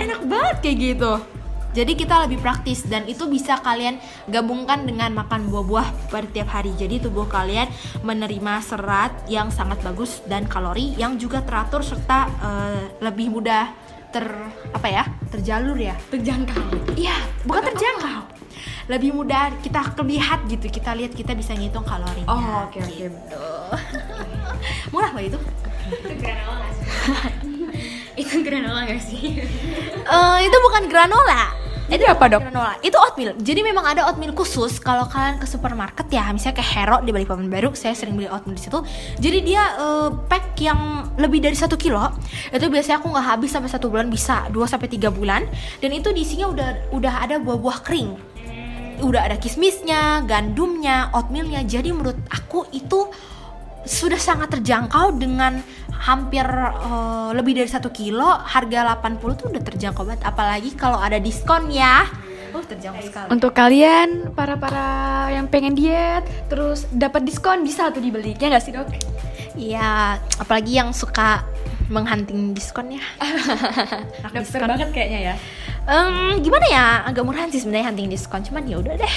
Enak 0.00 0.20
banget 0.26 0.56
kayak 0.64 0.76
gitu 0.80 1.39
jadi 1.70 1.92
kita 1.94 2.26
lebih 2.26 2.42
praktis 2.42 2.82
dan 2.82 3.06
itu 3.06 3.30
bisa 3.30 3.62
kalian 3.62 4.02
gabungkan 4.26 4.82
dengan 4.82 5.14
makan 5.14 5.46
buah-buah 5.46 6.10
pada 6.10 6.26
tiap 6.26 6.50
hari. 6.50 6.74
Jadi 6.74 7.06
tubuh 7.06 7.30
kalian 7.30 7.70
menerima 8.02 8.58
serat 8.58 9.14
yang 9.30 9.54
sangat 9.54 9.78
bagus 9.86 10.18
dan 10.26 10.50
kalori 10.50 10.98
yang 10.98 11.14
juga 11.14 11.46
teratur 11.46 11.86
serta 11.86 12.26
eh, 12.26 12.82
lebih 12.98 13.30
mudah 13.30 13.70
ter 14.10 14.26
apa 14.74 14.88
ya 14.90 15.06
terjalur 15.30 15.78
ya 15.78 15.94
Terjangkau. 16.10 16.98
Iya, 16.98 17.14
bukan 17.46 17.62
terjangkau. 17.70 18.20
Lebih 18.90 19.14
mudah 19.14 19.54
kita 19.62 19.86
lihat 20.02 20.50
gitu. 20.50 20.66
Kita 20.66 20.90
lihat 20.98 21.14
kita 21.14 21.38
bisa 21.38 21.54
ngitung 21.54 21.86
kalorinya. 21.86 22.26
Oh, 22.26 22.66
oke, 22.66 22.82
oke. 22.82 22.90
Gitu. 22.90 23.46
Murah 24.92 25.14
loh 25.14 25.22
itu. 25.22 25.38
Itu 28.18 28.42
granola 28.42 28.90
gak 28.90 29.02
sih? 29.08 29.38
Eh, 30.02 30.38
itu 30.42 30.56
bukan 30.58 30.90
granola. 30.90 31.59
Itu 31.90 32.06
apa, 32.06 32.30
Dok? 32.30 32.40
Granola. 32.46 32.78
Itu 32.86 32.94
oatmeal. 33.02 33.34
Jadi 33.42 33.60
memang 33.66 33.82
ada 33.82 34.06
oatmeal 34.06 34.30
khusus 34.30 34.78
kalau 34.78 35.10
kalian 35.10 35.42
ke 35.42 35.46
supermarket 35.50 36.06
ya, 36.06 36.30
misalnya 36.30 36.62
ke 36.62 36.64
Hero 36.64 37.02
di 37.02 37.10
Balikpapan 37.10 37.50
Baru, 37.50 37.74
saya 37.74 37.98
sering 37.98 38.14
beli 38.14 38.30
oatmeal 38.30 38.54
di 38.54 38.62
situ. 38.62 38.78
Jadi 39.18 39.38
dia 39.42 39.62
eh, 39.74 40.08
pack 40.30 40.54
yang 40.62 41.10
lebih 41.18 41.42
dari 41.42 41.58
satu 41.58 41.74
kilo. 41.74 41.98
Itu 42.54 42.70
biasanya 42.70 43.02
aku 43.02 43.10
nggak 43.10 43.26
habis 43.26 43.50
sampai 43.50 43.70
satu 43.74 43.90
bulan 43.90 44.06
bisa 44.06 44.46
2 44.54 44.70
sampai 44.70 44.86
tiga 44.86 45.10
bulan. 45.10 45.50
Dan 45.82 45.90
itu 45.90 46.14
di 46.14 46.22
isinya 46.22 46.46
udah 46.54 46.94
udah 46.94 47.14
ada 47.26 47.42
buah-buah 47.42 47.78
kering. 47.82 48.10
Udah 49.02 49.26
ada 49.26 49.34
kismisnya, 49.40 50.22
gandumnya, 50.30 51.10
oatmealnya. 51.10 51.66
Jadi 51.66 51.90
menurut 51.90 52.20
aku 52.30 52.70
itu 52.70 53.10
sudah 53.84 54.20
sangat 54.20 54.52
terjangkau 54.58 55.16
dengan 55.16 55.60
hampir 56.00 56.44
eh, 56.44 57.30
lebih 57.36 57.60
dari 57.60 57.70
satu 57.70 57.92
kilo 57.92 58.26
harga 58.26 58.96
80 58.96 59.20
tuh 59.40 59.46
udah 59.52 59.62
terjangkau 59.62 60.02
banget 60.04 60.22
apalagi 60.24 60.70
kalau 60.76 60.96
ada 60.96 61.20
diskon 61.20 61.68
ya 61.68 62.08
oh 62.56 62.64
terjangkau 62.64 63.02
sekali 63.04 63.28
Untuk 63.30 63.52
kalian 63.54 64.32
para 64.34 64.58
para 64.58 64.88
yang 65.30 65.46
pengen 65.46 65.76
diet 65.76 66.24
terus 66.50 66.88
dapat 66.90 67.24
diskon 67.24 67.62
bisa 67.62 67.92
tuh 67.92 68.02
dibeli 68.02 68.34
ya 68.36 68.48
nggak 68.50 68.64
sih 68.64 68.72
dok? 68.74 68.88
Iya, 69.58 70.16
apalagi 70.38 70.78
yang 70.78 70.94
suka 70.94 71.42
menghunting 71.90 72.54
diskon 72.54 72.94
ya. 72.94 73.02
Diskon. 74.30 74.70
banget 74.70 74.94
kayaknya 74.94 75.20
ya. 75.20 75.34
Em, 75.90 76.38
gimana 76.38 76.66
ya? 76.70 76.86
Agak 77.02 77.26
murahan 77.26 77.50
sih 77.50 77.58
sebenarnya 77.58 77.90
hunting 77.90 78.08
diskon, 78.14 78.46
cuman 78.46 78.62
ya 78.62 78.78
udah 78.78 78.94
deh. 78.94 79.14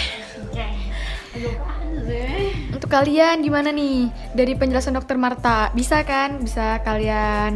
Untuk 2.74 2.90
kalian 2.90 3.42
gimana 3.42 3.74
nih? 3.74 4.10
Dari 4.38 4.54
penjelasan 4.54 4.94
dokter 4.94 5.18
Marta 5.18 5.74
bisa 5.74 6.06
kan? 6.06 6.38
Bisa 6.42 6.78
kalian 6.86 7.54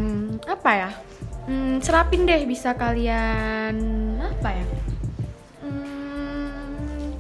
apa 0.50 0.72
ya? 0.74 0.90
Hmm, 1.48 1.80
serapin 1.80 2.26
deh 2.26 2.44
bisa 2.44 2.74
kalian 2.74 3.76
apa 4.20 4.50
ya? 4.52 4.66
Hmm, 5.62 7.14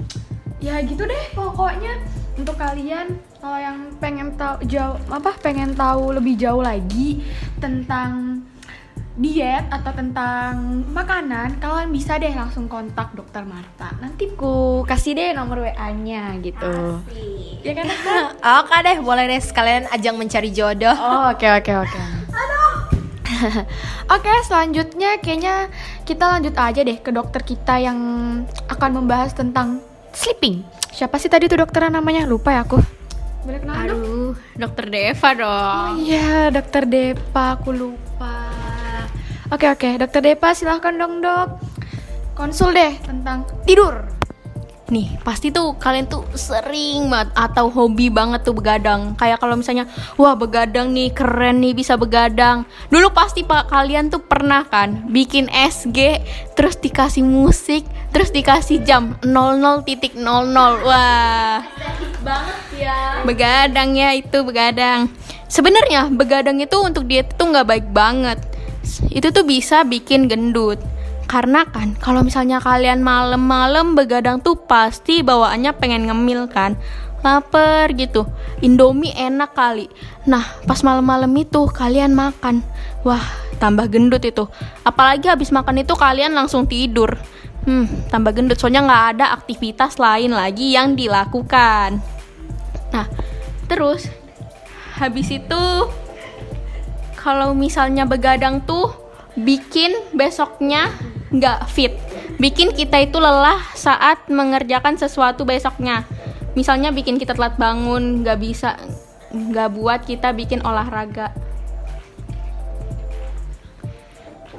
ya 0.60 0.82
gitu 0.82 1.06
deh 1.06 1.24
pokoknya. 1.38 2.02
Untuk 2.38 2.54
kalian 2.58 3.18
kalau 3.42 3.58
yang 3.58 3.78
pengen 3.98 4.34
tahu 4.38 4.62
jauh 4.66 4.98
apa? 5.10 5.34
Pengen 5.42 5.74
tahu 5.74 6.14
lebih 6.14 6.38
jauh 6.38 6.62
lagi 6.62 7.22
tentang 7.58 8.37
diet 9.17 9.65
atau 9.74 9.91
tentang 9.97 10.86
makanan 10.93 11.57
kalian 11.57 11.89
bisa 11.89 12.21
deh 12.21 12.29
langsung 12.38 12.69
kontak 12.69 13.17
dokter 13.17 13.41
Marta 13.41 13.97
nanti 13.97 14.29
ku 14.38 14.86
kasih 14.86 15.17
deh 15.17 15.33
nomor 15.33 15.65
WA-nya 15.65 16.38
gitu 16.45 17.01
ya 17.65 17.74
kan 17.74 17.88
Oke 18.62 18.75
deh, 18.86 18.97
boleh 19.01 19.25
deh 19.27 19.41
sekalian 19.41 19.89
ajang 19.91 20.15
mencari 20.15 20.50
jodoh. 20.53 20.93
Oh, 20.93 21.33
oke 21.33 21.43
oke 21.43 21.74
oke. 21.83 22.01
Oke, 24.07 24.31
selanjutnya 24.47 25.19
kayaknya 25.19 25.67
kita 26.07 26.25
lanjut 26.25 26.55
aja 26.55 26.81
deh 26.81 26.97
ke 26.97 27.12
dokter 27.12 27.43
kita 27.43 27.77
yang 27.77 28.00
akan 28.71 29.03
membahas 29.03 29.36
tentang 29.36 29.83
sleeping. 30.15 30.63
Siapa 30.95 31.19
sih 31.19 31.29
tadi 31.29 31.45
tuh 31.51 31.59
dokternya 31.59 32.00
namanya? 32.00 32.24
Lupa 32.25 32.55
ya 32.55 32.63
aku. 32.63 32.79
Boleh 33.43 33.59
kenalan 33.62 33.86
dong? 33.88 34.00
Aduh, 34.00 34.31
dokter 34.57 34.86
Deva 34.89 35.29
dong. 35.36 35.91
Oh 35.91 35.91
iya, 36.01 36.50
dokter 36.50 36.83
Depa, 36.88 37.59
aku 37.59 37.69
lupa. 37.75 38.47
Oke 39.48 39.63
oke, 39.63 39.96
dokter 39.96 40.20
Depa 40.20 40.51
silahkan 40.51 40.92
dong 40.92 41.24
dok. 41.24 41.56
Konsul 42.36 42.75
deh 42.75 43.00
tentang 43.00 43.48
tidur. 43.63 44.04
Nih, 44.92 45.16
pasti 45.24 45.51
tuh 45.51 45.75
kalian 45.80 46.08
tuh 46.08 46.24
sering 46.36 47.12
banget 47.12 47.32
atau 47.36 47.72
hobi 47.72 48.12
banget 48.12 48.44
tuh 48.44 48.51
begadang. 48.51 49.16
Kayak 49.16 49.44
kalau 49.44 49.56
misalnya, 49.56 49.88
wah 50.20 50.36
begadang 50.36 50.92
nih, 50.92 51.12
keren 51.16 51.63
nih 51.63 51.75
bisa 51.75 51.96
begadang. 51.96 52.68
Dulu 52.92 53.12
pasti 53.16 53.44
pak 53.44 53.72
kalian 53.72 54.12
tuh 54.12 54.24
pernah 54.24 54.68
kan 54.68 55.08
bikin 55.12 55.51
SG, 55.51 56.24
terus 56.56 56.80
dikasih 56.80 57.24
musik, 57.24 57.88
terus 58.16 58.32
dikasih 58.32 58.84
jam 58.84 59.16
00.00. 59.24 59.84
Wah. 60.84 61.63
banget 62.24 62.60
ya. 62.75 63.24
Begadang 63.24 63.96
ya 63.96 64.12
itu 64.12 64.44
begadang. 64.44 65.12
Sebenarnya 65.48 66.12
begadang 66.12 66.60
itu 66.60 66.75
untuk 66.84 67.08
diet 67.08 67.32
tuh 67.39 67.51
nggak 67.51 67.68
baik 67.68 67.88
banget. 67.96 68.39
Itu 69.12 69.29
tuh 69.32 69.44
bisa 69.48 69.84
bikin 69.84 70.27
gendut. 70.32 70.79
Karena 71.27 71.67
kan 71.67 72.00
kalau 72.00 72.24
misalnya 72.24 72.63
kalian 72.63 73.03
malam-malam 73.03 74.00
begadang 74.00 74.39
tuh 74.39 74.56
pasti 74.56 75.20
bawaannya 75.20 75.75
pengen 75.75 76.08
ngemil 76.08 76.48
kan. 76.48 76.79
Laper 77.20 77.91
gitu. 77.98 78.24
Indomie 78.63 79.12
enak 79.12 79.51
kali. 79.51 79.91
Nah, 80.24 80.46
pas 80.63 80.79
malam-malam 80.86 81.32
itu 81.36 81.67
kalian 81.67 82.15
makan. 82.15 82.63
Wah, 83.03 83.24
tambah 83.60 83.91
gendut 83.91 84.24
itu. 84.24 84.48
Apalagi 84.88 85.27
habis 85.27 85.51
makan 85.51 85.84
itu 85.84 85.94
kalian 85.98 86.32
langsung 86.32 86.63
tidur. 86.70 87.20
Hmm, 87.67 87.84
tambah 88.08 88.32
gendut 88.32 88.56
soalnya 88.56 88.88
nggak 88.88 89.06
ada 89.20 89.25
aktivitas 89.36 90.00
lain 90.00 90.32
lagi 90.32 90.72
yang 90.72 90.96
dilakukan. 90.96 92.00
Nah, 92.96 93.06
terus 93.67 94.08
habis 94.96 95.27
itu 95.27 95.63
kalau 97.27 97.51
misalnya 97.51 98.07
begadang 98.07 98.63
tuh 98.63 98.88
bikin 99.36 99.91
besoknya 100.15 100.88
nggak 101.36 101.67
fit. 101.67 101.91
Bikin 102.39 102.72
kita 102.72 103.03
itu 103.03 103.19
lelah 103.19 103.60
saat 103.75 104.31
mengerjakan 104.31 104.96
sesuatu 104.96 105.43
besoknya. 105.43 106.07
Misalnya 106.55 106.96
bikin 106.96 107.19
kita 107.19 107.36
telat 107.36 107.60
bangun 107.60 108.24
nggak 108.24 108.39
bisa 108.39 108.79
nggak 109.36 109.69
buat 109.75 110.07
kita 110.07 110.31
bikin 110.31 110.63
olahraga. 110.63 111.36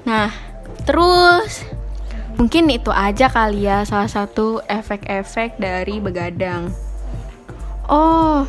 Nah 0.05 0.29
terus 0.85 1.65
mungkin 2.37 2.69
itu 2.69 2.93
aja 2.93 3.33
kali 3.33 3.65
ya 3.65 3.89
salah 3.89 4.13
satu 4.13 4.61
efek-efek 4.69 5.57
dari 5.57 6.05
begadang. 6.05 6.69
Oh 7.89 8.45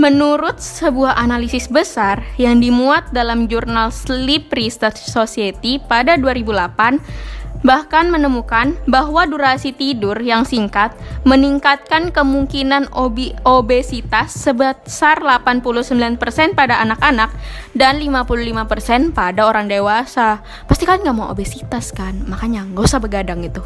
Menurut 0.00 0.56
sebuah 0.64 1.12
analisis 1.20 1.68
besar 1.68 2.24
yang 2.40 2.56
dimuat 2.56 3.12
dalam 3.12 3.52
jurnal 3.52 3.92
Sleep 3.92 4.48
Research 4.48 4.96
Society 4.96 5.76
pada 5.76 6.16
2008, 6.16 7.60
bahkan 7.60 8.08
menemukan 8.08 8.80
bahwa 8.88 9.28
durasi 9.28 9.76
tidur 9.76 10.16
yang 10.24 10.48
singkat 10.48 10.96
meningkatkan 11.28 12.08
kemungkinan 12.16 12.88
obi 12.96 13.36
obesitas 13.44 14.32
sebesar 14.32 15.20
89% 15.20 16.16
pada 16.56 16.80
anak-anak 16.80 17.28
dan 17.76 18.00
55% 18.00 19.12
pada 19.12 19.52
orang 19.52 19.68
dewasa. 19.68 20.40
Pasti 20.64 20.88
kan 20.88 21.04
nggak 21.04 21.12
mau 21.12 21.28
obesitas 21.28 21.92
kan, 21.92 22.24
makanya 22.24 22.64
nggak 22.64 22.88
usah 22.88 23.04
begadang 23.04 23.44
itu. 23.44 23.60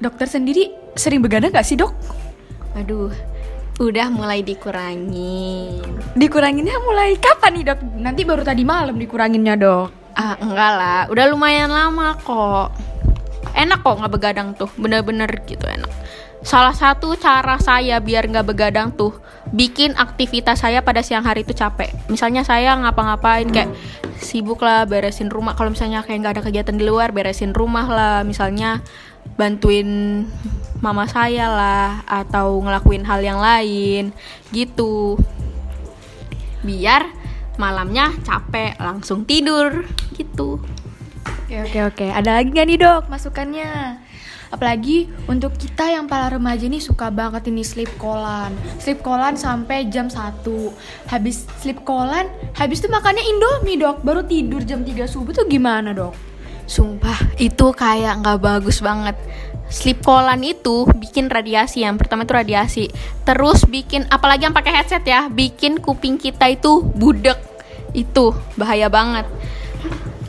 Dokter 0.00 0.24
sendiri 0.24 0.72
sering 0.96 1.20
begadang 1.20 1.52
gak 1.52 1.68
sih 1.68 1.76
dok? 1.76 1.92
Aduh, 2.72 3.12
udah 3.80 4.12
mulai 4.12 4.44
dikurangin. 4.44 5.80
Dikuranginnya 6.12 6.76
mulai 6.84 7.16
kapan 7.16 7.52
nih 7.56 7.64
dok? 7.72 7.80
Nanti 7.96 8.22
baru 8.28 8.44
tadi 8.44 8.60
malam 8.60 9.00
dikuranginnya 9.00 9.56
dok. 9.56 9.88
Ah, 10.12 10.36
enggak 10.36 10.72
lah, 10.76 11.02
udah 11.08 11.24
lumayan 11.32 11.72
lama 11.72 12.12
kok. 12.20 12.76
Enak 13.56 13.80
kok 13.80 13.96
nggak 14.04 14.12
begadang 14.12 14.48
tuh, 14.52 14.68
bener-bener 14.76 15.32
gitu 15.48 15.64
enak. 15.64 15.88
Salah 16.44 16.76
satu 16.76 17.16
cara 17.16 17.56
saya 17.56 17.96
biar 18.04 18.28
nggak 18.28 18.44
begadang 18.52 18.92
tuh, 18.92 19.16
bikin 19.48 19.96
aktivitas 19.96 20.60
saya 20.60 20.84
pada 20.84 21.00
siang 21.00 21.24
hari 21.24 21.40
itu 21.48 21.56
capek. 21.56 21.88
Misalnya 22.12 22.44
saya 22.44 22.76
ngapa-ngapain 22.76 23.48
kayak 23.48 23.72
sibuk 24.20 24.60
lah 24.60 24.84
beresin 24.84 25.32
rumah. 25.32 25.56
Kalau 25.56 25.72
misalnya 25.72 26.04
kayak 26.04 26.20
nggak 26.20 26.34
ada 26.36 26.44
kegiatan 26.44 26.76
di 26.76 26.84
luar, 26.84 27.16
beresin 27.16 27.56
rumah 27.56 27.88
lah. 27.88 28.16
Misalnya 28.28 28.84
bantuin 29.36 30.24
mama 30.80 31.04
saya 31.08 31.48
lah, 31.48 31.88
atau 32.08 32.60
ngelakuin 32.60 33.04
hal 33.04 33.20
yang 33.20 33.40
lain, 33.40 34.12
gitu 34.52 35.20
biar 36.60 37.08
malamnya 37.56 38.12
capek 38.24 38.76
langsung 38.80 39.24
tidur 39.24 39.84
gitu 40.16 40.60
Oke 41.50 41.66
oke 41.66 41.80
oke. 41.82 42.06
Ada 42.14 42.38
lagi 42.38 42.54
nggak 42.54 42.66
nih 42.70 42.78
dok 42.78 43.02
masukannya? 43.10 43.98
Apalagi 44.54 45.10
untuk 45.26 45.58
kita 45.58 45.90
yang 45.90 46.06
para 46.06 46.30
remaja 46.30 46.62
ini 46.62 46.78
suka 46.78 47.10
banget 47.10 47.50
ini 47.50 47.66
sleep 47.66 47.90
callan. 47.98 48.54
Sleep 48.78 49.02
callan 49.02 49.34
sampai 49.34 49.90
jam 49.90 50.06
1. 50.06 50.46
Habis 51.10 51.50
sleep 51.58 51.82
callan, 51.82 52.30
habis 52.54 52.78
itu 52.78 52.86
makannya 52.86 53.26
Indomie, 53.26 53.82
Dok. 53.82 54.06
Baru 54.06 54.22
tidur 54.22 54.62
jam 54.62 54.86
3 54.86 55.10
subuh 55.10 55.34
tuh 55.34 55.50
gimana, 55.50 55.90
Dok? 55.90 56.29
Sumpah, 56.70 57.18
itu 57.34 57.74
kayak 57.74 58.22
nggak 58.22 58.38
bagus 58.38 58.78
banget. 58.78 59.18
Sleep 59.66 60.06
callan 60.06 60.38
itu 60.46 60.86
bikin 60.94 61.26
radiasi 61.26 61.82
yang 61.82 61.98
pertama 61.98 62.22
itu 62.22 62.30
radiasi, 62.30 62.84
terus 63.26 63.66
bikin 63.66 64.06
apalagi 64.06 64.46
yang 64.46 64.54
pakai 64.54 64.78
headset 64.78 65.02
ya, 65.02 65.26
bikin 65.26 65.82
kuping 65.82 66.14
kita 66.14 66.46
itu 66.46 66.86
budek. 66.94 67.42
Itu 67.90 68.38
bahaya 68.54 68.86
banget. 68.86 69.26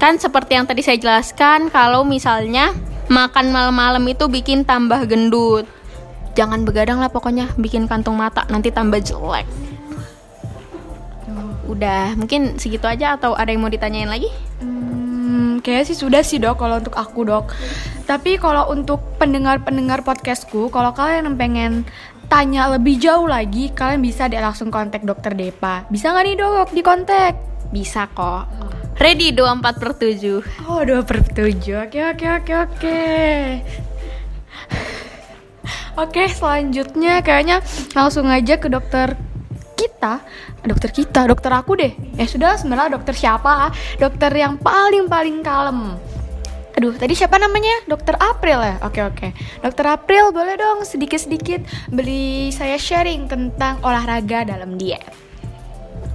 Kan 0.02 0.18
seperti 0.18 0.58
yang 0.58 0.66
tadi 0.66 0.82
saya 0.82 0.98
jelaskan, 0.98 1.70
kalau 1.70 2.02
misalnya 2.02 2.74
makan 3.06 3.54
malam-malam 3.54 4.02
itu 4.10 4.26
bikin 4.26 4.66
tambah 4.66 5.06
gendut. 5.06 5.70
Jangan 6.34 6.66
begadang 6.66 6.98
lah 6.98 7.14
pokoknya, 7.14 7.54
bikin 7.54 7.86
kantung 7.86 8.18
mata 8.18 8.50
nanti 8.50 8.74
tambah 8.74 8.98
jelek. 8.98 9.46
Udah, 11.70 12.18
mungkin 12.18 12.58
segitu 12.58 12.90
aja 12.90 13.14
atau 13.14 13.38
ada 13.38 13.54
yang 13.54 13.62
mau 13.62 13.70
ditanyain 13.70 14.10
lagi? 14.10 14.34
Hmm, 15.42 15.58
kayaknya 15.58 15.86
sih 15.90 15.98
sudah 15.98 16.22
sih 16.22 16.38
dok 16.38 16.62
kalau 16.62 16.78
untuk 16.78 16.94
aku 16.94 17.26
dok. 17.26 17.50
Tapi 18.06 18.38
kalau 18.38 18.70
untuk 18.70 19.02
pendengar-pendengar 19.18 20.06
podcastku, 20.06 20.70
kalau 20.70 20.94
kalian 20.94 21.34
pengen 21.34 21.90
tanya 22.30 22.70
lebih 22.70 23.02
jauh 23.02 23.26
lagi, 23.26 23.74
kalian 23.74 24.06
bisa 24.06 24.30
deh 24.30 24.38
langsung 24.38 24.70
kontak 24.70 25.02
dokter 25.02 25.34
Depa. 25.34 25.90
Bisa 25.90 26.14
nggak 26.14 26.26
nih 26.30 26.36
dok 26.38 26.68
di 26.78 26.82
kontak? 26.86 27.34
Bisa 27.74 28.06
kok. 28.14 28.46
Ready 29.02 29.34
24 29.34 29.82
per 29.82 29.92
7 29.98 30.46
Oh, 30.70 30.86
2 30.86 31.10
per 31.10 31.26
7. 31.26 31.90
Oke, 31.90 32.00
oke, 32.06 32.28
oke, 32.38 32.54
oke. 32.70 33.02
Oke, 35.98 36.24
selanjutnya 36.30 37.26
kayaknya 37.26 37.66
langsung 37.98 38.30
aja 38.30 38.62
ke 38.62 38.70
dokter 38.70 39.18
kita. 39.82 40.22
Dokter 40.62 40.94
kita, 40.94 41.26
dokter 41.26 41.50
aku 41.50 41.74
deh. 41.74 41.98
Ya 42.14 42.30
sudah, 42.30 42.54
sebenarnya 42.62 43.02
dokter 43.02 43.18
siapa? 43.18 43.74
Dokter 43.98 44.30
yang 44.38 44.62
paling-paling 44.62 45.42
kalem. 45.42 45.98
Aduh, 46.78 46.96
tadi 46.96 47.18
siapa 47.18 47.36
namanya? 47.36 47.84
Dokter 47.90 48.16
April 48.22 48.62
ya? 48.62 48.76
Oke, 48.86 49.02
oke. 49.04 49.28
Dokter 49.60 49.86
April, 49.92 50.32
boleh 50.32 50.56
dong 50.56 50.88
sedikit-sedikit 50.88 51.66
beli 51.92 52.54
saya 52.54 52.80
sharing 52.80 53.28
tentang 53.28 53.82
olahraga 53.84 54.48
dalam 54.48 54.80
diet. 54.80 55.04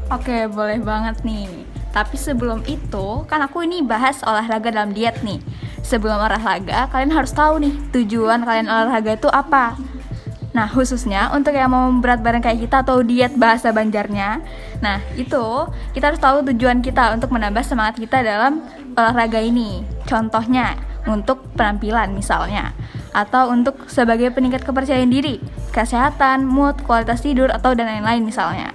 Oke, 0.08 0.46
boleh 0.48 0.80
banget 0.80 1.20
nih. 1.26 1.50
Tapi 1.92 2.16
sebelum 2.16 2.64
itu, 2.68 3.24
kan 3.28 3.44
aku 3.44 3.64
ini 3.64 3.84
bahas 3.84 4.22
olahraga 4.24 4.72
dalam 4.72 4.96
diet 4.96 5.20
nih. 5.20 5.42
Sebelum 5.84 6.18
olahraga, 6.18 6.88
kalian 6.90 7.12
harus 7.14 7.30
tahu 7.30 7.62
nih 7.62 7.74
tujuan 7.94 8.42
kalian 8.42 8.66
olahraga 8.66 9.16
itu 9.16 9.28
apa. 9.30 9.76
Nah, 10.56 10.72
khususnya 10.72 11.28
untuk 11.36 11.52
yang 11.52 11.68
mau 11.68 11.84
berat 12.00 12.24
badan 12.24 12.40
kayak 12.40 12.64
kita 12.64 12.80
atau 12.80 13.04
diet 13.04 13.36
bahasa 13.36 13.76
Banjarnya. 13.76 14.40
Nah, 14.80 15.04
itu 15.12 15.68
kita 15.92 16.08
harus 16.08 16.16
tahu 16.16 16.40
tujuan 16.48 16.80
kita 16.80 17.12
untuk 17.12 17.28
menambah 17.28 17.60
semangat 17.60 18.00
kita 18.00 18.24
dalam 18.24 18.64
olahraga 18.96 19.36
ini. 19.36 19.84
Contohnya, 20.08 20.80
untuk 21.04 21.44
penampilan 21.60 22.16
misalnya. 22.16 22.72
Atau 23.12 23.52
untuk 23.52 23.84
sebagai 23.92 24.32
peningkat 24.32 24.64
kepercayaan 24.64 25.12
diri, 25.12 25.44
kesehatan, 25.76 26.48
mood, 26.48 26.80
kualitas 26.88 27.20
tidur, 27.20 27.52
atau 27.52 27.76
dan 27.76 27.92
lain-lain 27.92 28.24
misalnya. 28.24 28.72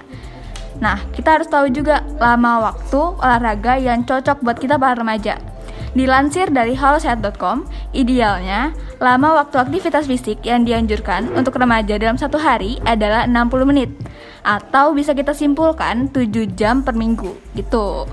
Nah, 0.78 1.02
kita 1.10 1.38
harus 1.38 1.50
tahu 1.50 1.66
juga 1.70 2.06
lama 2.22 2.70
waktu 2.70 3.00
olahraga 3.18 3.74
yang 3.78 4.06
cocok 4.06 4.38
buat 4.38 4.58
kita 4.62 4.78
para 4.78 4.98
remaja. 4.98 5.51
Dilansir 5.92 6.48
dari 6.48 6.72
halosehat.com, 6.72 7.68
idealnya 7.92 8.72
lama 8.96 9.44
waktu 9.44 9.60
aktivitas 9.60 10.08
fisik 10.08 10.40
yang 10.40 10.64
dianjurkan 10.64 11.28
untuk 11.36 11.60
remaja 11.60 12.00
dalam 12.00 12.16
satu 12.16 12.40
hari 12.40 12.80
adalah 12.88 13.28
60 13.28 13.68
menit 13.68 13.92
atau 14.40 14.96
bisa 14.96 15.12
kita 15.12 15.36
simpulkan 15.36 16.08
7 16.08 16.48
jam 16.56 16.80
per 16.80 16.96
minggu 16.96 17.36
gitu. 17.52 18.08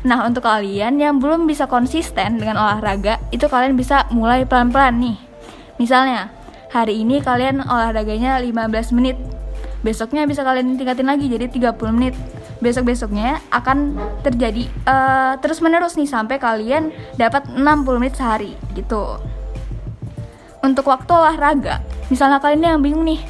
Nah, 0.00 0.24
untuk 0.24 0.48
kalian 0.48 0.96
yang 0.96 1.20
belum 1.20 1.44
bisa 1.44 1.68
konsisten 1.68 2.40
dengan 2.40 2.56
olahraga, 2.56 3.20
itu 3.28 3.44
kalian 3.44 3.76
bisa 3.76 4.08
mulai 4.08 4.48
pelan-pelan 4.48 4.96
nih. 4.96 5.20
Misalnya, 5.76 6.32
hari 6.72 7.04
ini 7.04 7.20
kalian 7.20 7.60
olahraganya 7.60 8.40
15 8.40 8.96
menit. 8.96 9.20
Besoknya 9.84 10.24
bisa 10.24 10.40
kalian 10.40 10.80
tingkatin 10.80 11.04
lagi 11.04 11.28
jadi 11.28 11.52
30 11.52 11.92
menit 11.92 12.16
besok-besoknya 12.60 13.40
akan 13.48 13.96
terjadi 14.20 14.68
uh, 14.84 15.40
terus-menerus 15.40 15.96
nih 15.96 16.08
sampai 16.08 16.36
kalian 16.36 16.92
dapat 17.16 17.48
60 17.48 18.00
menit 18.00 18.14
sehari 18.16 18.52
gitu. 18.76 19.18
Untuk 20.60 20.92
waktu 20.92 21.08
olahraga, 21.08 21.80
misalnya 22.12 22.36
kalian 22.36 22.76
yang 22.76 22.84
bingung 22.84 23.08
nih, 23.08 23.20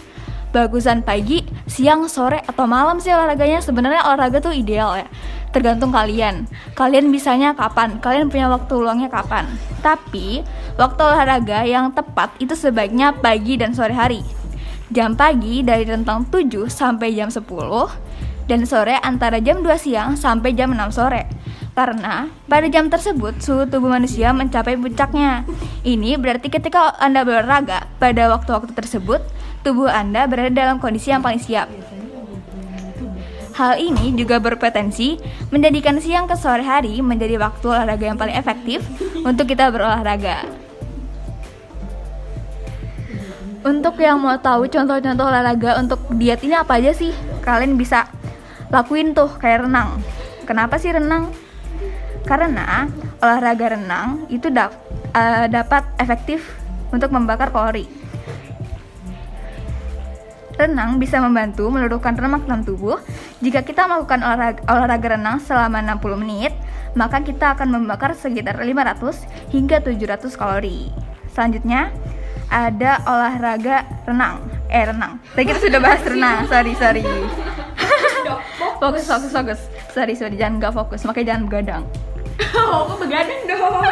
bagusan 0.50 1.06
pagi, 1.06 1.46
siang, 1.70 2.10
sore 2.10 2.42
atau 2.42 2.66
malam 2.66 2.98
sih 2.98 3.14
olahraganya? 3.14 3.62
Sebenarnya 3.62 4.02
olahraga 4.02 4.42
tuh 4.42 4.50
ideal 4.50 4.98
ya. 4.98 5.06
Tergantung 5.54 5.94
kalian. 5.94 6.50
Kalian 6.74 7.14
bisanya 7.14 7.54
kapan? 7.54 8.02
Kalian 8.02 8.30
punya 8.34 8.50
waktu 8.50 8.74
luangnya 8.74 9.10
kapan? 9.10 9.46
Tapi, 9.78 10.42
waktu 10.74 11.00
olahraga 11.06 11.62
yang 11.62 11.94
tepat 11.94 12.34
itu 12.42 12.58
sebaiknya 12.58 13.14
pagi 13.14 13.54
dan 13.54 13.78
sore 13.78 13.94
hari. 13.94 14.26
Jam 14.90 15.14
pagi 15.14 15.62
dari 15.62 15.86
rentang 15.86 16.26
7 16.26 16.66
sampai 16.66 17.14
jam 17.14 17.30
10 17.30 17.46
dan 18.50 18.66
sore 18.66 18.98
antara 18.98 19.38
jam 19.38 19.62
2 19.62 19.70
siang 19.78 20.18
sampai 20.18 20.50
jam 20.58 20.74
6 20.74 20.90
sore. 20.90 21.30
Karena 21.70 22.26
pada 22.50 22.66
jam 22.66 22.90
tersebut 22.90 23.38
suhu 23.38 23.62
tubuh 23.70 23.94
manusia 23.94 24.34
mencapai 24.34 24.74
puncaknya. 24.74 25.46
Ini 25.86 26.18
berarti 26.18 26.50
ketika 26.50 26.98
Anda 26.98 27.22
berolahraga 27.22 27.86
pada 28.02 28.26
waktu-waktu 28.34 28.74
tersebut, 28.74 29.22
tubuh 29.62 29.86
Anda 29.86 30.26
berada 30.26 30.50
dalam 30.50 30.82
kondisi 30.82 31.14
yang 31.14 31.22
paling 31.22 31.38
siap. 31.38 31.70
Hal 33.54 33.78
ini 33.78 34.16
juga 34.18 34.42
berpotensi 34.42 35.20
menjadikan 35.54 36.02
siang 36.02 36.26
ke 36.26 36.34
sore 36.34 36.66
hari 36.66 36.98
menjadi 37.04 37.38
waktu 37.38 37.70
olahraga 37.70 38.04
yang 38.10 38.18
paling 38.18 38.34
efektif 38.34 38.82
untuk 39.22 39.46
kita 39.46 39.70
berolahraga. 39.70 40.48
Untuk 43.60 44.00
yang 44.00 44.16
mau 44.16 44.40
tahu 44.40 44.64
contoh-contoh 44.72 45.26
olahraga 45.28 45.76
untuk 45.76 46.00
diet 46.16 46.40
ini 46.40 46.56
apa 46.56 46.80
aja 46.80 46.96
sih? 46.96 47.12
Kalian 47.44 47.76
bisa 47.76 48.08
lakuin 48.70 49.12
tuh 49.12 49.30
kayak 49.36 49.66
renang. 49.66 50.00
Kenapa 50.46 50.78
sih 50.78 50.90
renang? 50.94 51.34
Karena 52.26 52.86
olahraga 53.20 53.76
renang 53.76 54.26
itu 54.30 54.48
dap 54.48 54.74
uh, 55.14 55.46
dapat 55.50 55.86
efektif 55.98 56.42
untuk 56.94 57.10
membakar 57.10 57.50
kalori. 57.50 57.86
Renang 60.58 61.00
bisa 61.00 61.18
membantu 61.24 61.72
meluruhkan 61.72 62.14
lemak 62.14 62.44
dalam 62.44 62.62
tubuh. 62.62 63.00
Jika 63.40 63.64
kita 63.64 63.88
melakukan 63.88 64.20
olahraga, 64.20 64.60
olahraga 64.68 65.08
renang 65.16 65.40
selama 65.40 65.80
60 65.80 66.20
menit, 66.20 66.52
maka 66.92 67.24
kita 67.24 67.56
akan 67.56 67.80
membakar 67.80 68.12
sekitar 68.12 68.60
500 68.60 69.24
hingga 69.56 69.80
700 69.80 70.36
kalori. 70.36 70.92
Selanjutnya, 71.32 71.88
ada 72.52 73.00
olahraga 73.08 73.88
renang. 74.04 74.44
Eh, 74.68 74.84
renang. 74.84 75.16
Tadi 75.32 75.48
kita 75.48 75.60
sudah 75.64 75.80
bahas 75.80 76.02
renang. 76.04 76.44
Sorry, 76.44 76.76
sorry. 76.76 77.02
Fokus, 78.80 79.04
fokus, 79.04 79.30
fokus. 79.30 79.60
Sorry, 79.92 80.16
sorry. 80.16 80.34
Jangan 80.40 80.58
nggak 80.58 80.74
fokus. 80.74 81.04
Makanya 81.04 81.26
jangan 81.36 81.42
begadang. 81.46 81.82
oh, 82.56 82.88
kok 82.88 82.98
begadang 83.04 83.40
dong? 83.44 83.84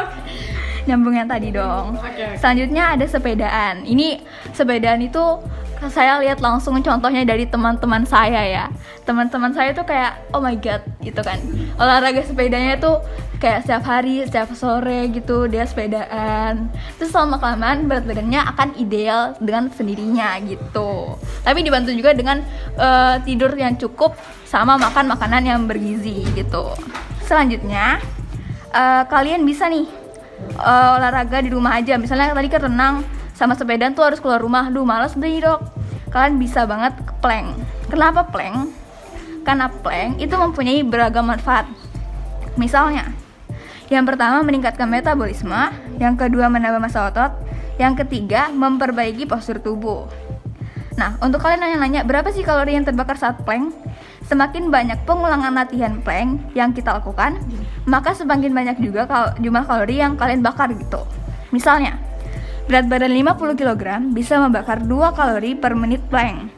Nyambung 0.89 1.15
yang 1.21 1.29
tadi 1.29 1.49
dong. 1.53 2.01
Oke, 2.01 2.09
oke. 2.09 2.41
Selanjutnya 2.41 2.97
ada 2.97 3.05
sepedaan. 3.05 3.85
Ini 3.85 4.25
sepedaan 4.57 5.05
itu 5.05 5.25
saya 5.87 6.19
lihat 6.19 6.43
langsung 6.43 6.75
contohnya 6.83 7.23
dari 7.23 7.47
teman-teman 7.47 8.03
saya 8.03 8.43
ya. 8.43 8.65
Teman-teman 9.07 9.55
saya 9.55 9.71
tuh 9.71 9.87
kayak 9.87 10.19
oh 10.35 10.43
my 10.43 10.59
god 10.59 10.83
gitu 10.99 11.23
kan. 11.23 11.39
Olahraga 11.79 12.27
sepedanya 12.27 12.75
tuh 12.83 12.99
kayak 13.39 13.63
setiap 13.63 13.87
hari, 13.87 14.27
setiap 14.27 14.51
sore 14.59 15.07
gitu 15.15 15.47
dia 15.47 15.63
sepedaan. 15.63 16.67
Terus 16.99 17.15
lama 17.15 17.39
kelamaan 17.39 17.87
berat 17.87 18.05
badannya 18.05 18.41
akan 18.43 18.69
ideal 18.83 19.39
dengan 19.39 19.71
sendirinya 19.71 20.43
gitu. 20.43 21.15
Tapi 21.47 21.59
dibantu 21.63 21.95
juga 21.95 22.11
dengan 22.13 22.43
eh, 22.75 23.17
tidur 23.23 23.55
yang 23.55 23.79
cukup 23.79 24.19
sama 24.43 24.75
makan 24.75 25.15
makanan 25.15 25.47
yang 25.47 25.61
bergizi 25.71 26.27
gitu. 26.35 26.75
Selanjutnya 27.23 28.03
eh, 28.75 29.03
kalian 29.07 29.47
bisa 29.47 29.71
nih 29.71 29.87
eh, 30.59 30.97
olahraga 30.99 31.39
di 31.39 31.55
rumah 31.55 31.79
aja. 31.79 31.95
Misalnya 31.95 32.35
tadi 32.35 32.51
kan 32.51 32.67
renang 32.67 33.18
sama 33.39 33.55
sepedaan 33.55 33.95
tuh 33.95 34.03
harus 34.03 34.19
keluar 34.19 34.43
rumah. 34.43 34.67
Duh 34.67 34.83
males 34.83 35.15
deh 35.15 35.39
dok. 35.39 35.63
Kalian 36.11 36.43
bisa 36.43 36.67
banget 36.67 36.99
plank. 37.23 37.55
Kenapa 37.87 38.27
plank? 38.27 38.75
Karena 39.47 39.71
plank 39.71 40.19
itu 40.19 40.35
mempunyai 40.35 40.83
beragam 40.83 41.31
manfaat. 41.31 41.71
Misalnya, 42.59 43.15
yang 43.87 44.03
pertama 44.03 44.43
meningkatkan 44.43 44.91
metabolisme, 44.91 45.71
yang 46.03 46.19
kedua 46.19 46.51
menambah 46.51 46.83
massa 46.83 47.07
otot, 47.07 47.31
yang 47.79 47.95
ketiga 47.95 48.51
memperbaiki 48.51 49.31
postur 49.31 49.63
tubuh. 49.63 50.11
Nah, 50.99 51.15
untuk 51.23 51.39
kalian 51.39 51.63
nanya-nanya 51.63 52.03
berapa 52.03 52.35
sih 52.35 52.43
kalori 52.43 52.75
yang 52.75 52.83
terbakar 52.83 53.15
saat 53.15 53.39
plank? 53.47 53.71
Semakin 54.27 54.69
banyak 54.69 54.99
pengulangan 55.07 55.55
latihan 55.55 56.03
plank 56.03 56.53
yang 56.59 56.75
kita 56.75 56.99
lakukan, 56.99 57.39
maka 57.87 58.13
semakin 58.13 58.51
banyak 58.51 58.77
juga 58.83 59.07
kal 59.07 59.39
jumlah 59.39 59.65
kalori 59.65 60.03
yang 60.03 60.19
kalian 60.19 60.43
bakar 60.43 60.69
gitu. 60.75 61.07
Misalnya, 61.55 61.97
Berat 62.69 62.85
badan 62.85 63.17
50 63.17 63.57
kg 63.57 64.13
bisa 64.13 64.37
membakar 64.37 64.85
2 64.85 65.17
kalori 65.17 65.57
per 65.57 65.73
menit 65.73 66.05
plank. 66.13 66.53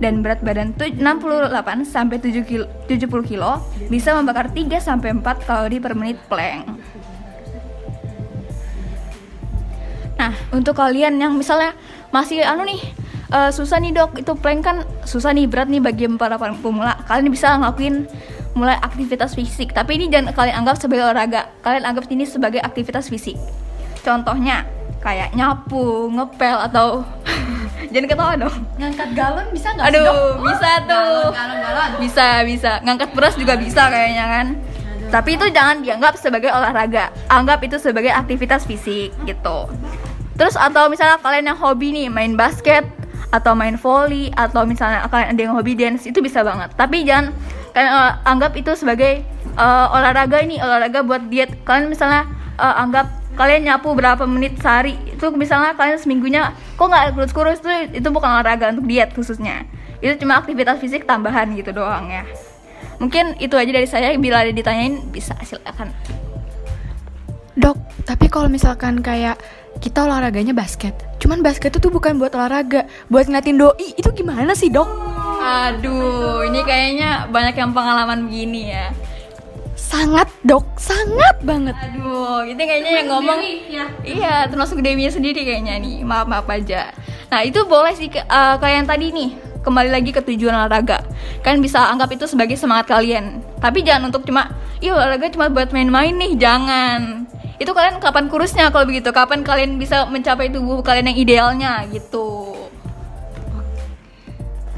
Dan 0.00 0.24
berat 0.24 0.40
badan 0.40 0.72
tu- 0.74 0.88
68 0.88 1.84
sampai 1.86 2.16
7 2.18 2.42
kilo, 2.42 2.66
70 2.88 3.22
kilo 3.22 3.60
bisa 3.92 4.16
membakar 4.16 4.48
3 4.50 4.80
sampai 4.80 5.12
4 5.12 5.44
kalori 5.44 5.78
per 5.78 5.92
menit 5.92 6.18
plank. 6.26 6.66
Nah, 10.16 10.32
untuk 10.50 10.74
kalian 10.74 11.20
yang 11.20 11.36
misalnya 11.36 11.76
masih 12.08 12.42
anu 12.42 12.64
nih 12.64 12.80
eh, 13.30 13.50
susah 13.52 13.76
nih 13.76 13.92
dok, 13.92 14.24
itu 14.24 14.32
plank 14.32 14.60
kan 14.64 14.76
susah 15.04 15.36
nih 15.36 15.44
berat 15.46 15.68
nih 15.68 15.84
bagi 15.84 16.08
para 16.16 16.40
pemula. 16.40 16.96
Kalian 17.04 17.28
bisa 17.28 17.60
ngelakuin 17.60 18.08
mulai 18.56 18.80
aktivitas 18.80 19.36
fisik, 19.36 19.76
tapi 19.76 20.00
ini 20.00 20.08
jangan 20.08 20.32
kalian 20.32 20.64
anggap 20.64 20.80
sebagai 20.80 21.12
olahraga. 21.12 21.52
Kalian 21.60 21.84
anggap 21.84 22.08
ini 22.08 22.24
sebagai 22.24 22.60
aktivitas 22.64 23.12
fisik. 23.12 23.36
Contohnya 24.02 24.66
kayak 25.02 25.34
nyapu, 25.34 26.08
ngepel 26.14 26.56
atau 26.70 27.02
jangan 27.92 28.06
ketawa 28.08 28.32
dong. 28.38 28.56
Ngangkat 28.78 29.10
galon 29.12 29.46
bisa 29.50 29.68
nggak 29.74 29.86
Aduh, 29.90 30.04
Dok? 30.06 30.16
bisa 30.48 30.70
tuh. 30.86 31.28
Galon, 31.34 31.58
galon, 31.58 31.58
galon. 31.60 31.90
Bisa, 31.98 32.26
bisa. 32.46 32.70
Ngangkat 32.86 33.10
beras 33.12 33.34
juga 33.34 33.58
bisa 33.58 33.90
kayaknya 33.90 34.24
kan. 34.30 34.46
Tapi 35.12 35.36
itu 35.36 35.46
jangan 35.52 35.84
dianggap 35.84 36.16
sebagai 36.16 36.48
olahraga. 36.48 37.12
Anggap 37.28 37.60
itu 37.66 37.76
sebagai 37.76 38.08
aktivitas 38.08 38.64
fisik 38.64 39.12
gitu. 39.28 39.68
Terus 40.40 40.56
atau 40.56 40.88
misalnya 40.88 41.20
kalian 41.20 41.52
yang 41.52 41.58
hobi 41.60 41.92
nih 41.92 42.08
main 42.08 42.32
basket 42.32 42.88
atau 43.28 43.52
main 43.52 43.76
volley 43.76 44.32
atau 44.32 44.64
misalnya 44.64 45.04
kalian 45.12 45.36
ada 45.36 45.40
yang 45.40 45.52
hobi 45.52 45.76
dance 45.76 46.08
itu 46.08 46.24
bisa 46.24 46.40
banget. 46.40 46.72
Tapi 46.80 47.04
jangan 47.04 47.36
kalian 47.76 47.92
eh, 47.92 48.12
anggap 48.24 48.52
itu 48.56 48.72
sebagai 48.72 49.20
eh, 49.52 49.86
olahraga 49.92 50.40
ini 50.40 50.56
olahraga 50.56 51.04
buat 51.04 51.28
diet. 51.28 51.60
Kalian 51.68 51.92
misalnya 51.92 52.24
eh, 52.56 52.74
anggap 52.80 53.21
kalian 53.34 53.68
nyapu 53.68 53.92
berapa 53.96 54.24
menit 54.28 54.58
sehari. 54.60 54.96
Itu 55.08 55.32
misalnya 55.32 55.76
kalian 55.76 55.98
seminggunya 55.98 56.52
kok 56.76 56.86
nggak 56.86 57.16
kurus-kurus 57.16 57.60
itu 57.64 58.02
itu 58.02 58.08
bukan 58.12 58.28
olahraga 58.40 58.72
untuk 58.72 58.86
diet 58.88 59.12
khususnya. 59.12 59.64
Itu 60.02 60.18
cuma 60.22 60.40
aktivitas 60.40 60.82
fisik 60.82 61.06
tambahan 61.06 61.52
gitu 61.54 61.72
doang 61.72 62.10
ya. 62.10 62.24
Mungkin 62.98 63.38
itu 63.42 63.54
aja 63.58 63.70
dari 63.70 63.88
saya. 63.88 64.14
Bila 64.18 64.44
ada 64.44 64.52
ditanyain 64.52 65.00
bisa 65.10 65.34
silakan. 65.42 65.90
Dok, 67.52 67.76
tapi 68.08 68.32
kalau 68.32 68.48
misalkan 68.48 69.04
kayak 69.04 69.36
kita 69.84 70.08
olahraganya 70.08 70.56
basket, 70.56 70.96
cuman 71.20 71.44
basket 71.44 71.74
itu 71.74 71.84
tuh 71.84 71.92
bukan 71.92 72.16
buat 72.16 72.32
olahraga, 72.32 72.88
buat 73.12 73.28
ngeliatin 73.28 73.60
doi, 73.60 73.92
itu 73.92 74.08
gimana 74.14 74.56
sih 74.56 74.72
dok? 74.72 75.12
aduh 75.42 76.46
ini 76.46 76.62
kayaknya 76.62 77.26
banyak 77.26 77.58
yang 77.58 77.74
pengalaman 77.74 78.30
begini 78.30 78.70
ya 78.70 78.94
Sangat 79.92 80.32
dok, 80.40 80.64
sangat 80.80 81.36
banget. 81.44 81.76
aduh 81.76 82.48
ini 82.48 82.62
kayaknya 82.64 83.04
yang 83.04 83.08
ngomong 83.12 83.40
iya 84.08 84.48
termasuk 84.48 84.80
Dewi 84.80 85.04
sendiri 85.12 85.44
kayaknya 85.44 85.76
nih. 85.76 86.00
Maaf 86.00 86.24
maaf 86.24 86.48
aja. 86.48 86.96
Nah 87.28 87.44
itu 87.44 87.60
boleh 87.68 87.92
sih 87.92 88.08
kayak 88.08 88.64
yang 88.64 88.88
tadi 88.88 89.12
nih. 89.12 89.30
Kembali 89.60 89.92
lagi 89.92 90.10
ke 90.10 90.24
tujuan 90.24 90.56
olahraga. 90.56 91.04
Kalian 91.44 91.60
bisa 91.60 91.92
anggap 91.92 92.08
itu 92.08 92.24
sebagai 92.24 92.56
semangat 92.56 92.88
kalian. 92.88 93.44
Tapi 93.60 93.84
jangan 93.84 94.08
untuk 94.08 94.24
cuma 94.24 94.56
iya 94.80 94.96
olahraga 94.96 95.28
cuma 95.28 95.52
buat 95.52 95.68
main-main 95.76 96.16
nih 96.16 96.40
jangan. 96.40 97.28
Itu 97.60 97.76
kalian 97.76 98.00
kapan 98.00 98.32
kurusnya 98.32 98.72
kalau 98.72 98.88
begitu? 98.88 99.12
Kapan 99.12 99.44
kalian 99.44 99.76
bisa 99.76 100.08
mencapai 100.08 100.48
tubuh 100.48 100.80
kalian 100.80 101.12
yang 101.12 101.20
idealnya 101.20 101.84
gitu. 101.92 102.56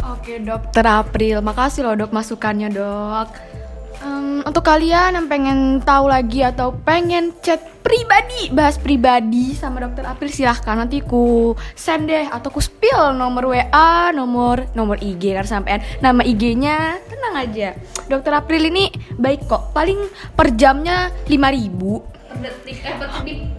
Oke 0.05 0.42
dokter 0.42 0.85
April, 0.85 1.38
makasih 1.40 1.87
loh 1.87 1.94
dok 1.96 2.12
masukannya 2.12 2.68
dok. 2.68 3.54
Em, 4.03 4.43
untuk 4.43 4.67
kalian 4.67 5.15
yang 5.15 5.27
pengen 5.31 5.79
tahu 5.85 6.11
lagi 6.11 6.43
atau 6.43 6.75
pengen 6.75 7.31
chat 7.45 7.63
pribadi, 7.85 8.51
bahas 8.51 8.81
pribadi 8.81 9.55
sama 9.55 9.85
dokter 9.85 10.03
April 10.03 10.33
silahkan. 10.33 10.75
Nanti 10.75 10.99
ku 11.05 11.55
send 11.79 12.11
deh 12.11 12.27
atau 12.27 12.51
ku 12.51 12.59
spill 12.59 13.15
nomor 13.15 13.55
WA, 13.55 14.11
nomor 14.11 14.67
nomor 14.75 14.99
IG 14.99 15.39
kan 15.39 15.47
sampean. 15.47 15.85
Nama 16.03 16.25
IG-nya 16.27 16.99
tenang 17.07 17.35
aja. 17.39 17.79
Dokter 18.11 18.35
April 18.35 18.67
ini 18.73 18.91
baik 19.15 19.47
kok, 19.47 19.71
paling 19.71 20.11
per 20.35 20.57
jamnya 20.59 21.15
5000 21.31 22.15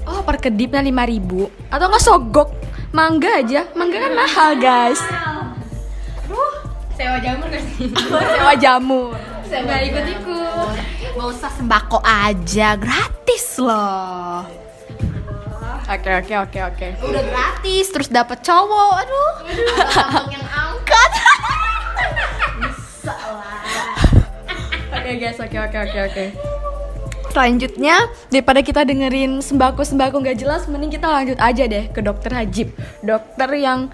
Oh 0.03 0.19
per 0.27 0.35
kedipnya 0.35 0.83
5000 0.83 1.71
Atau 1.71 1.85
nggak 1.87 2.03
sogok. 2.03 2.49
Mangga 2.91 3.39
aja. 3.39 3.67
Mangga 3.71 4.03
kan 4.03 4.13
mahal 4.15 4.51
guys. 4.59 4.99
Sewa 6.95 7.19
jamur 7.19 7.47
sih? 7.51 7.91
Sewa 8.35 8.53
jamur 8.55 9.34
Nggak 9.45 9.81
ikut-ikut. 9.89 10.75
Gak 11.15 11.27
usah 11.31 11.51
sembako 11.53 11.99
aja, 12.03 12.75
gratis 12.75 13.61
loh. 13.61 14.43
Oke 15.85 16.09
oke 16.17 16.33
oke 16.49 16.59
oke. 16.65 16.87
Udah 17.05 17.23
gratis, 17.29 17.85
terus 17.93 18.09
dapet 18.09 18.41
cowok 18.41 19.05
Aduh, 19.05 19.33
abang 19.93 20.29
yang 20.33 20.47
angkat. 20.49 21.11
Bisa 22.57 23.13
lah. 23.13 23.61
Oke 24.97 25.11
guys 25.21 25.37
oke 25.37 25.57
oke 25.61 25.77
oke 25.77 25.99
oke. 26.09 26.25
Selanjutnya 27.29 28.09
daripada 28.33 28.65
kita 28.65 28.81
dengerin 28.81 29.43
sembako-sembako 29.43 30.23
nggak 30.23 30.39
jelas 30.39 30.71
Mending 30.71 30.95
kita 30.95 31.11
lanjut 31.11 31.37
aja 31.37 31.63
deh 31.69 31.85
ke 31.93 32.01
dokter 32.01 32.33
Hajib. 32.33 32.73
Dokter 33.05 33.49
yang 33.53 33.93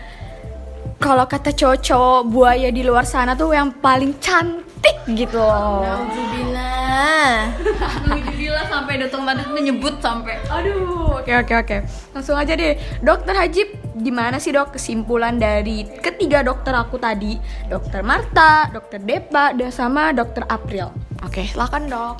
kalau 1.01 1.27
kata 1.27 1.51
cowok-cowok 1.51 2.21
buaya 2.31 2.71
di 2.71 2.87
luar 2.87 3.03
sana 3.03 3.35
tuh 3.35 3.51
yang 3.51 3.73
paling 3.83 4.15
cantik 4.23 4.70
gitu 5.11 5.37
loh 5.37 5.81
Alhamdulillah 5.81 7.55
Alhamdulillah 7.81 8.65
sampai 8.69 8.93
dokter 9.01 9.19
Madrid 9.21 9.49
menyebut 9.51 9.95
sampai 10.01 10.41
Aduh, 10.51 11.21
oke 11.21 11.31
oke 11.31 11.53
oke. 11.53 11.77
Langsung 12.11 12.35
aja 12.35 12.53
deh. 12.57 12.75
Dokter 12.99 13.33
Hajib, 13.37 13.67
gimana 14.01 14.41
sih 14.41 14.51
dok 14.51 14.75
kesimpulan 14.75 15.39
dari 15.39 15.87
ketiga 16.01 16.43
dokter 16.43 16.75
aku 16.75 16.99
tadi? 16.99 17.39
Dokter 17.71 18.03
Marta, 18.03 18.67
dokter 18.73 18.99
Depa, 18.99 19.55
dan 19.55 19.71
sama 19.71 20.11
dokter 20.11 20.43
April. 20.51 20.91
Oke, 21.23 21.45
silakan 21.47 21.87
dok. 21.87 22.15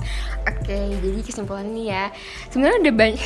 Oke, 0.48 0.78
jadi 1.02 1.20
kesimpulan 1.26 1.68
ini 1.74 1.92
ya. 1.92 2.08
Sebenarnya 2.54 2.80
udah 2.88 2.94
banyak. 2.96 3.22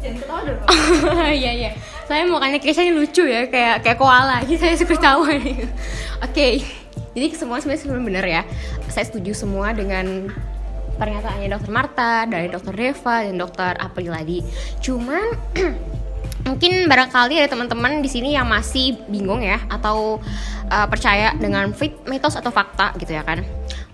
Jangan 0.00 0.16
ketawa 0.20 0.40
dong. 0.44 0.58
Iya 1.44 1.52
iya. 1.52 1.70
Saya 2.04 2.28
mukanya 2.28 2.60
kisahnya 2.60 2.92
lucu 2.92 3.24
ya, 3.24 3.48
kayak 3.48 3.84
kayak 3.84 3.98
koala. 3.98 4.44
Jadi 4.44 4.56
saya 4.60 4.74
suka 4.76 4.96
tawa 4.96 5.28
nih. 5.28 5.64
Oke. 6.26 6.48
Jadi 7.14 7.26
kesimpulan 7.30 7.62
sebenarnya 7.62 8.04
benar 8.04 8.26
ya. 8.26 8.42
Saya 8.90 9.06
setuju 9.06 9.32
semua 9.32 9.70
dengan 9.70 10.28
pernyataannya 10.94 11.48
dokter 11.50 11.72
Marta, 11.74 12.26
dari 12.26 12.46
dokter 12.50 12.74
Deva 12.74 13.26
dan 13.26 13.34
dokter 13.38 13.72
April 13.78 14.14
tadi. 14.14 14.38
Cuman 14.82 15.26
mungkin 16.48 16.86
barangkali 16.86 17.40
ada 17.40 17.48
teman-teman 17.48 18.04
di 18.04 18.10
sini 18.12 18.36
yang 18.36 18.44
masih 18.44 19.00
bingung 19.08 19.40
ya 19.40 19.64
atau 19.72 20.20
uh, 20.68 20.86
percaya 20.90 21.32
dengan 21.40 21.72
fit 21.72 21.96
mitos 22.04 22.36
atau 22.36 22.52
fakta 22.52 22.92
gitu 23.00 23.16
ya 23.16 23.24
kan 23.24 23.40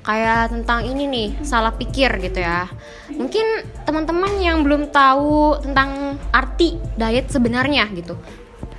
kayak 0.03 0.51
tentang 0.51 0.83
ini 0.89 1.07
nih 1.07 1.29
salah 1.47 1.71
pikir 1.71 2.11
gitu 2.19 2.43
ya 2.43 2.67
mungkin 3.15 3.45
teman-teman 3.87 4.33
yang 4.43 4.67
belum 4.67 4.91
tahu 4.91 5.63
tentang 5.63 6.19
arti 6.35 6.81
diet 6.99 7.31
sebenarnya 7.31 7.87
gitu 7.95 8.19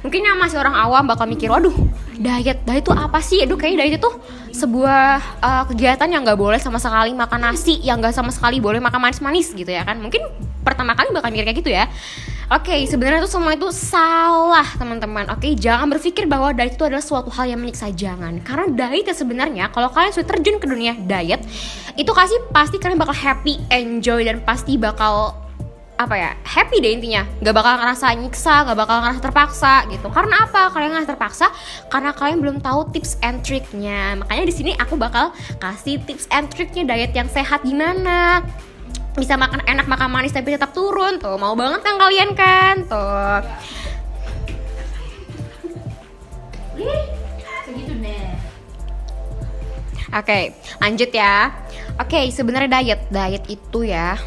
mungkin 0.02 0.22
yang 0.26 0.38
masih 0.38 0.58
orang 0.58 0.74
awam 0.74 1.06
bakal 1.06 1.30
mikir 1.30 1.50
waduh 1.50 1.74
diet 2.18 2.62
diet 2.66 2.82
itu 2.82 2.92
apa 2.94 3.20
sih 3.22 3.46
aduh 3.46 3.58
kayak 3.58 3.78
diet 3.78 3.96
itu 4.02 4.10
sebuah 4.52 5.40
uh, 5.42 5.64
kegiatan 5.70 6.10
yang 6.10 6.22
nggak 6.26 6.38
boleh 6.38 6.60
sama 6.62 6.82
sekali 6.82 7.14
makan 7.14 7.40
nasi 7.42 7.82
yang 7.82 8.02
nggak 8.02 8.14
sama 8.14 8.34
sekali 8.34 8.58
boleh 8.58 8.82
makan 8.82 9.00
manis-manis 9.00 9.54
gitu 9.54 9.70
ya 9.70 9.86
kan 9.86 10.02
mungkin 10.02 10.22
pertama 10.62 10.94
kali 10.94 11.14
bakal 11.14 11.30
mikir 11.34 11.46
kayak 11.46 11.60
gitu 11.62 11.72
ya 11.74 11.86
Oke, 12.52 12.84
sebenarnya 12.84 13.24
itu 13.24 13.32
semua 13.32 13.56
itu 13.56 13.72
salah, 13.72 14.68
teman-teman. 14.76 15.24
Oke, 15.32 15.56
jangan 15.56 15.88
berpikir 15.88 16.28
bahwa 16.28 16.52
diet 16.52 16.76
itu 16.76 16.84
adalah 16.84 17.00
suatu 17.00 17.32
hal 17.32 17.48
yang 17.48 17.64
menyiksa 17.64 17.96
jangan. 17.96 18.44
Karena 18.44 18.68
diet 18.68 19.08
ya 19.08 19.16
sebenarnya 19.16 19.72
kalau 19.72 19.88
kalian 19.88 20.12
sudah 20.12 20.36
terjun 20.36 20.60
ke 20.60 20.68
dunia 20.68 21.00
diet, 21.00 21.48
itu 21.96 22.12
kasih 22.12 22.52
pasti 22.52 22.76
kalian 22.76 23.00
bakal 23.00 23.16
happy, 23.16 23.56
enjoy 23.72 24.28
dan 24.28 24.44
pasti 24.44 24.76
bakal 24.76 25.40
apa 26.02 26.16
ya 26.18 26.32
happy 26.42 26.82
deh 26.82 26.92
intinya. 26.98 27.24
Nggak 27.40 27.56
bakal 27.56 27.74
ngerasa 27.78 28.06
nyiksa 28.18 28.56
nggak 28.66 28.78
bakal 28.78 28.98
ngerasa 29.06 29.20
terpaksa 29.22 29.74
gitu. 29.94 30.08
Karena 30.10 30.36
apa? 30.50 30.74
Kalian 30.74 30.90
ngerasa 30.98 31.10
terpaksa 31.14 31.48
karena 31.94 32.12
kalian 32.18 32.38
belum 32.42 32.58
tahu 32.60 32.90
tips 32.90 33.22
and 33.22 33.46
triknya 33.46 34.18
makanya 34.18 34.44
di 34.50 34.54
sini 34.54 34.72
aku 34.76 34.98
bakal 34.98 35.30
kasih 35.62 36.02
tips 36.04 36.26
and 36.34 36.50
triknya 36.50 36.90
diet 36.90 37.14
yang 37.14 37.30
sehat 37.30 37.62
gimana. 37.62 38.42
Bisa 39.14 39.36
makan 39.36 39.62
enak 39.68 39.86
makan 39.86 40.10
manis 40.10 40.34
tapi 40.34 40.56
tetap 40.56 40.74
turun. 40.74 41.22
Tuh 41.22 41.38
mau 41.38 41.54
banget 41.54 41.86
kan 41.86 41.96
kalian 42.02 42.32
kan? 42.34 42.76
Tuh. 42.90 43.42
Oke, 50.12 50.52
lanjut 50.84 51.08
ya. 51.16 51.56
Oke, 51.96 52.28
sebenarnya 52.36 52.84
diet, 52.84 53.02
diet 53.08 53.48
itu 53.48 53.88
ya 53.88 54.20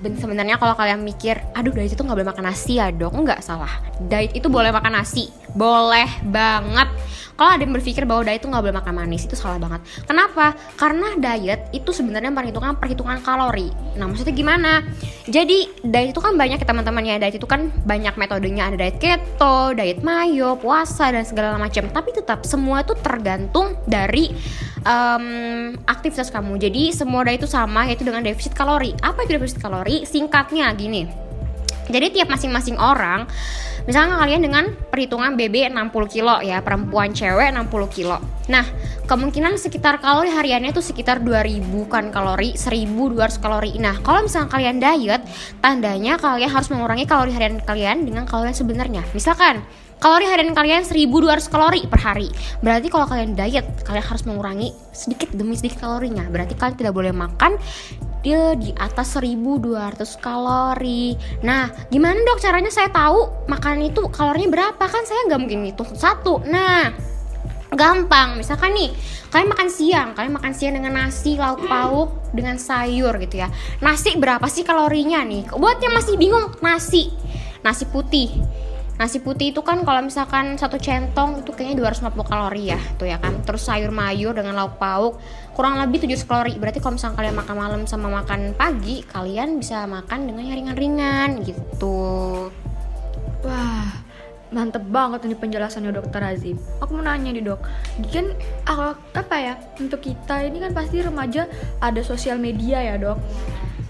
sebenarnya 0.00 0.56
kalau 0.56 0.72
kalian 0.74 1.04
mikir 1.04 1.38
aduh 1.52 1.72
diet 1.72 1.92
itu 1.92 2.02
nggak 2.02 2.16
boleh 2.16 2.30
makan 2.32 2.44
nasi 2.48 2.80
ya 2.80 2.88
dok. 2.90 3.12
Nggak 3.12 3.40
salah. 3.44 3.70
Diet 4.00 4.32
itu 4.32 4.48
boleh 4.48 4.72
makan 4.72 4.96
nasi. 4.96 5.28
Boleh 5.52 6.08
banget. 6.24 6.88
Kalau 7.40 7.56
ada 7.56 7.64
yang 7.64 7.72
berpikir 7.72 8.04
bahwa 8.04 8.20
diet 8.20 8.44
itu 8.44 8.52
nggak 8.52 8.60
boleh 8.68 8.76
makan 8.84 8.94
manis 9.00 9.24
itu 9.24 9.32
salah 9.32 9.56
banget. 9.56 9.80
Kenapa? 10.04 10.52
Karena 10.76 11.16
diet 11.16 11.72
itu 11.72 11.88
sebenarnya 11.88 12.28
perhitungan 12.36 12.76
perhitungan 12.76 13.16
kalori. 13.24 13.72
Nah 13.96 14.12
maksudnya 14.12 14.36
gimana? 14.36 14.84
Jadi 15.24 15.80
diet 15.80 16.12
itu 16.12 16.20
kan 16.20 16.36
banyak 16.36 16.60
ya 16.60 16.66
teman-teman 16.68 17.00
ya. 17.00 17.16
Diet 17.16 17.40
itu 17.40 17.48
kan 17.48 17.72
banyak 17.88 18.12
metodenya. 18.20 18.68
Ada 18.68 18.76
diet 18.76 19.00
keto 19.00 19.72
diet 19.72 20.04
mayo 20.04 20.60
puasa 20.60 21.08
dan 21.16 21.24
segala 21.24 21.56
macam. 21.56 21.88
Tapi 21.88 22.12
tetap 22.12 22.44
semua 22.44 22.84
itu 22.84 22.92
tergantung 23.00 23.72
dari 23.88 24.36
em, 24.84 25.24
aktivitas 25.88 26.28
kamu. 26.28 26.60
Jadi 26.60 26.92
semua 26.92 27.24
diet 27.24 27.40
itu 27.40 27.48
sama 27.48 27.88
yaitu 27.88 28.04
dengan 28.04 28.20
defisit 28.20 28.52
kalori. 28.52 28.92
Apa 29.00 29.24
itu 29.24 29.40
defisit 29.40 29.64
kalori 29.64 29.89
singkatnya 30.06 30.70
gini. 30.74 31.06
Jadi 31.90 32.06
tiap 32.14 32.30
masing-masing 32.30 32.78
orang 32.78 33.26
Misalnya 33.88 34.20
kalian 34.20 34.44
dengan 34.44 34.64
perhitungan 34.92 35.34
BB 35.40 35.72
60 35.72 36.12
kilo 36.12 36.36
ya 36.44 36.60
Perempuan 36.60 37.16
cewek 37.16 37.48
60 37.48 37.96
kilo. 37.96 38.18
Nah 38.52 38.66
kemungkinan 39.08 39.56
sekitar 39.56 40.02
kalori 40.02 40.28
hariannya 40.28 40.74
itu 40.74 40.84
sekitar 40.84 41.24
2000 41.24 41.64
kan 41.88 42.12
kalori 42.12 42.54
1200 42.54 43.40
kalori. 43.40 43.72
Nah 43.80 43.96
kalau 44.04 44.22
misalnya 44.24 44.52
kalian 44.52 44.76
diet 44.82 45.22
Tandanya 45.64 46.20
kalian 46.20 46.50
harus 46.50 46.68
mengurangi 46.68 47.06
kalori 47.08 47.32
harian 47.32 47.58
kalian 47.64 48.04
dengan 48.04 48.28
kalori 48.28 48.52
sebenarnya. 48.52 49.00
Misalkan 49.16 49.64
kalori 49.96 50.28
harian 50.28 50.52
kalian 50.52 50.84
1200 50.84 51.48
kalori 51.48 51.80
per 51.88 52.00
hari. 52.04 52.28
Berarti 52.60 52.92
kalau 52.92 53.08
kalian 53.08 53.32
diet 53.32 53.66
Kalian 53.80 54.04
harus 54.04 54.22
mengurangi 54.28 54.76
sedikit 54.92 55.32
demi 55.32 55.56
sedikit 55.56 55.82
kalorinya. 55.88 56.28
Berarti 56.28 56.52
kalian 56.54 56.76
tidak 56.76 56.92
boleh 56.92 57.16
makan 57.16 57.56
dia 58.20 58.54
di 58.56 58.70
atas 58.76 59.16
1200 59.16 59.96
kalori. 60.20 61.16
Nah, 61.44 61.68
gimana 61.88 62.20
dok 62.20 62.40
caranya 62.40 62.72
saya 62.72 62.92
tahu 62.92 63.48
makanan 63.48 63.92
itu 63.92 64.08
kalorinya 64.12 64.50
berapa? 64.52 64.84
Kan 64.84 65.04
saya 65.08 65.28
nggak 65.28 65.40
mungkin 65.40 65.60
hitung 65.64 65.90
satu. 65.96 66.44
Nah, 66.44 66.92
gampang. 67.72 68.36
Misalkan 68.36 68.74
nih, 68.74 68.90
kalian 69.30 69.50
makan 69.50 69.68
siang, 69.70 70.08
kalian 70.12 70.34
makan 70.34 70.52
siang 70.52 70.74
dengan 70.76 70.92
nasi, 70.94 71.38
lauk 71.38 71.64
pauk, 71.64 72.34
dengan 72.34 72.58
sayur 72.58 73.14
gitu 73.22 73.40
ya. 73.40 73.48
Nasi 73.80 74.18
berapa 74.18 74.44
sih 74.50 74.66
kalorinya 74.66 75.22
nih? 75.22 75.50
Buat 75.54 75.78
yang 75.80 75.94
masih 75.94 76.14
bingung, 76.18 76.50
nasi, 76.60 77.14
nasi 77.62 77.86
putih. 77.88 78.30
Nasi 79.00 79.16
putih 79.24 79.56
itu 79.56 79.64
kan 79.64 79.80
kalau 79.80 80.04
misalkan 80.04 80.60
satu 80.60 80.76
centong 80.76 81.40
itu 81.40 81.56
kayaknya 81.56 81.88
250 81.88 82.20
kalori 82.20 82.68
ya, 82.68 82.76
tuh 83.00 83.08
ya 83.08 83.16
kan. 83.16 83.32
Terus 83.48 83.64
sayur 83.64 83.88
mayur 83.88 84.36
dengan 84.36 84.52
lauk 84.52 84.76
pauk 84.76 85.16
kurang 85.56 85.80
lebih 85.80 86.04
700 86.04 86.28
kalori. 86.28 86.52
Berarti 86.60 86.84
kalau 86.84 87.00
misalkan 87.00 87.16
kalian 87.16 87.36
makan 87.40 87.56
malam 87.56 87.80
sama 87.88 88.12
makan 88.12 88.52
pagi, 88.52 89.00
kalian 89.08 89.56
bisa 89.56 89.88
makan 89.88 90.28
dengan 90.28 90.44
yang 90.44 90.56
ringan-ringan 90.60 91.48
gitu. 91.48 91.96
Wah, 93.40 93.88
mantep 94.52 94.84
banget 94.84 95.24
ini 95.24 95.32
penjelasannya 95.32 95.96
dokter 95.96 96.20
Azim. 96.20 96.60
Aku 96.84 96.92
mau 96.92 97.00
nanya 97.00 97.32
nih 97.32 97.40
dok, 97.40 97.64
kan 98.12 98.36
ah, 98.68 98.92
apa 99.16 99.36
ya 99.40 99.54
untuk 99.80 100.04
kita 100.04 100.44
ini 100.44 100.60
kan 100.60 100.76
pasti 100.76 101.00
remaja 101.00 101.48
ada 101.80 102.04
sosial 102.04 102.36
media 102.36 102.84
ya 102.84 103.00
dok. 103.00 103.16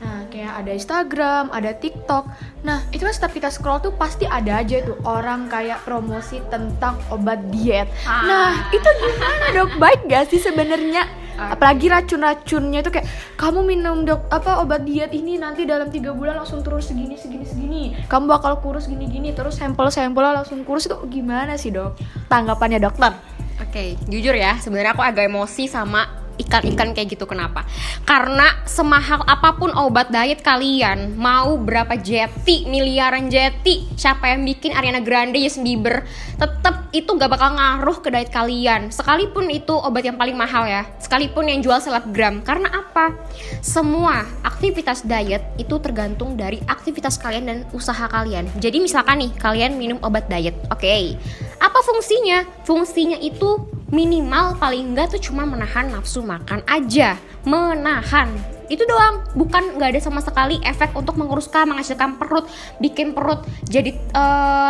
Nah 0.01 0.25
kayak 0.33 0.65
ada 0.65 0.71
Instagram, 0.73 1.45
ada 1.53 1.71
TikTok. 1.77 2.25
Nah 2.65 2.85
itu 2.91 3.05
kan 3.05 3.13
setiap 3.13 3.33
kita 3.37 3.49
scroll 3.53 3.85
tuh 3.85 3.93
pasti 3.95 4.25
ada 4.25 4.65
aja 4.65 4.81
tuh 4.81 4.97
orang 5.05 5.47
kayak 5.53 5.85
promosi 5.85 6.41
tentang 6.49 6.97
obat 7.13 7.41
diet. 7.53 7.87
Nah 8.05 8.73
itu 8.73 8.89
gimana 8.89 9.47
dok? 9.53 9.71
Baik 9.77 10.01
gak 10.09 10.33
sih 10.33 10.41
sebenarnya? 10.41 11.05
Apalagi 11.41 11.89
racun-racunnya 11.89 12.85
itu 12.85 12.93
kayak 12.93 13.09
kamu 13.41 13.65
minum 13.65 14.05
dok 14.05 14.29
apa 14.29 14.61
obat 14.61 14.85
diet 14.85 15.09
ini 15.17 15.41
nanti 15.41 15.65
dalam 15.65 15.89
tiga 15.89 16.13
bulan 16.13 16.37
langsung 16.37 16.61
turun 16.61 16.85
segini 16.85 17.17
segini 17.17 17.45
segini. 17.49 17.83
Kamu 18.09 18.29
bakal 18.29 18.61
kurus 18.61 18.85
gini 18.89 19.09
gini 19.09 19.33
terus 19.33 19.57
sampel-sampelnya 19.57 20.45
langsung 20.45 20.61
kurus 20.69 20.85
itu 20.85 20.97
gimana 21.09 21.57
sih 21.57 21.73
dok? 21.73 21.97
Tanggapannya 22.29 22.77
dokter? 22.77 23.17
Oke, 23.61 23.97
jujur 24.09 24.33
ya, 24.33 24.57
sebenarnya 24.57 24.97
aku 24.97 25.05
agak 25.05 25.29
emosi 25.29 25.69
sama 25.69 26.20
ikan-ikan 26.47 26.97
kayak 26.97 27.15
gitu 27.15 27.25
kenapa? 27.29 27.65
Karena 28.05 28.49
semahal 28.65 29.23
apa 29.29 29.57
pun 29.57 29.71
obat 29.77 30.09
diet 30.09 30.41
kalian, 30.41 31.15
mau 31.15 31.57
berapa 31.61 31.97
jeti, 32.01 32.67
miliaran 32.67 33.29
jeti, 33.29 33.87
siapa 33.95 34.33
yang 34.33 34.43
bikin 34.45 34.73
Ariana 34.73 35.05
Grande, 35.05 35.39
Justin 35.39 35.67
Bieber, 35.67 36.05
tetap 36.41 36.89
itu 36.91 37.07
gak 37.07 37.31
bakal 37.31 37.55
ngaruh 37.55 37.99
ke 38.03 38.09
diet 38.11 38.31
kalian. 38.33 38.91
Sekalipun 38.91 39.47
itu 39.53 39.73
obat 39.77 40.03
yang 40.03 40.17
paling 40.17 40.35
mahal 40.35 40.67
ya, 40.67 40.89
sekalipun 40.99 41.47
yang 41.47 41.61
jual 41.61 41.79
selebgram. 41.79 42.43
Karena 42.43 42.73
apa? 42.73 43.15
Semua 43.61 44.25
aktivitas 44.43 45.05
diet 45.05 45.45
itu 45.61 45.77
tergantung 45.79 46.35
dari 46.35 46.59
aktivitas 46.67 47.21
kalian 47.21 47.45
dan 47.47 47.59
usaha 47.71 48.09
kalian. 48.09 48.49
Jadi 48.59 48.83
misalkan 48.83 49.23
nih, 49.23 49.33
kalian 49.37 49.77
minum 49.77 49.99
obat 50.03 50.27
diet, 50.27 50.57
oke? 50.73 50.97
Apa 51.61 51.79
fungsinya? 51.85 52.45
Fungsinya 52.65 53.21
itu 53.21 53.81
minimal 53.91 54.55
paling 54.57 54.95
enggak 54.95 55.19
tuh 55.19 55.31
cuma 55.31 55.43
menahan 55.43 55.91
nafsu 55.91 56.23
makan 56.31 56.63
aja 56.71 57.19
menahan. 57.43 58.31
Itu 58.71 58.87
doang 58.87 59.27
bukan 59.35 59.75
nggak 59.75 59.99
ada 59.99 60.01
sama 60.01 60.23
sekali 60.23 60.63
efek 60.63 60.95
untuk 60.95 61.19
menguruskan 61.19 61.67
menghasilkan 61.67 62.23
perut 62.23 62.47
bikin 62.79 63.19
perut 63.19 63.43
jadi 63.67 63.91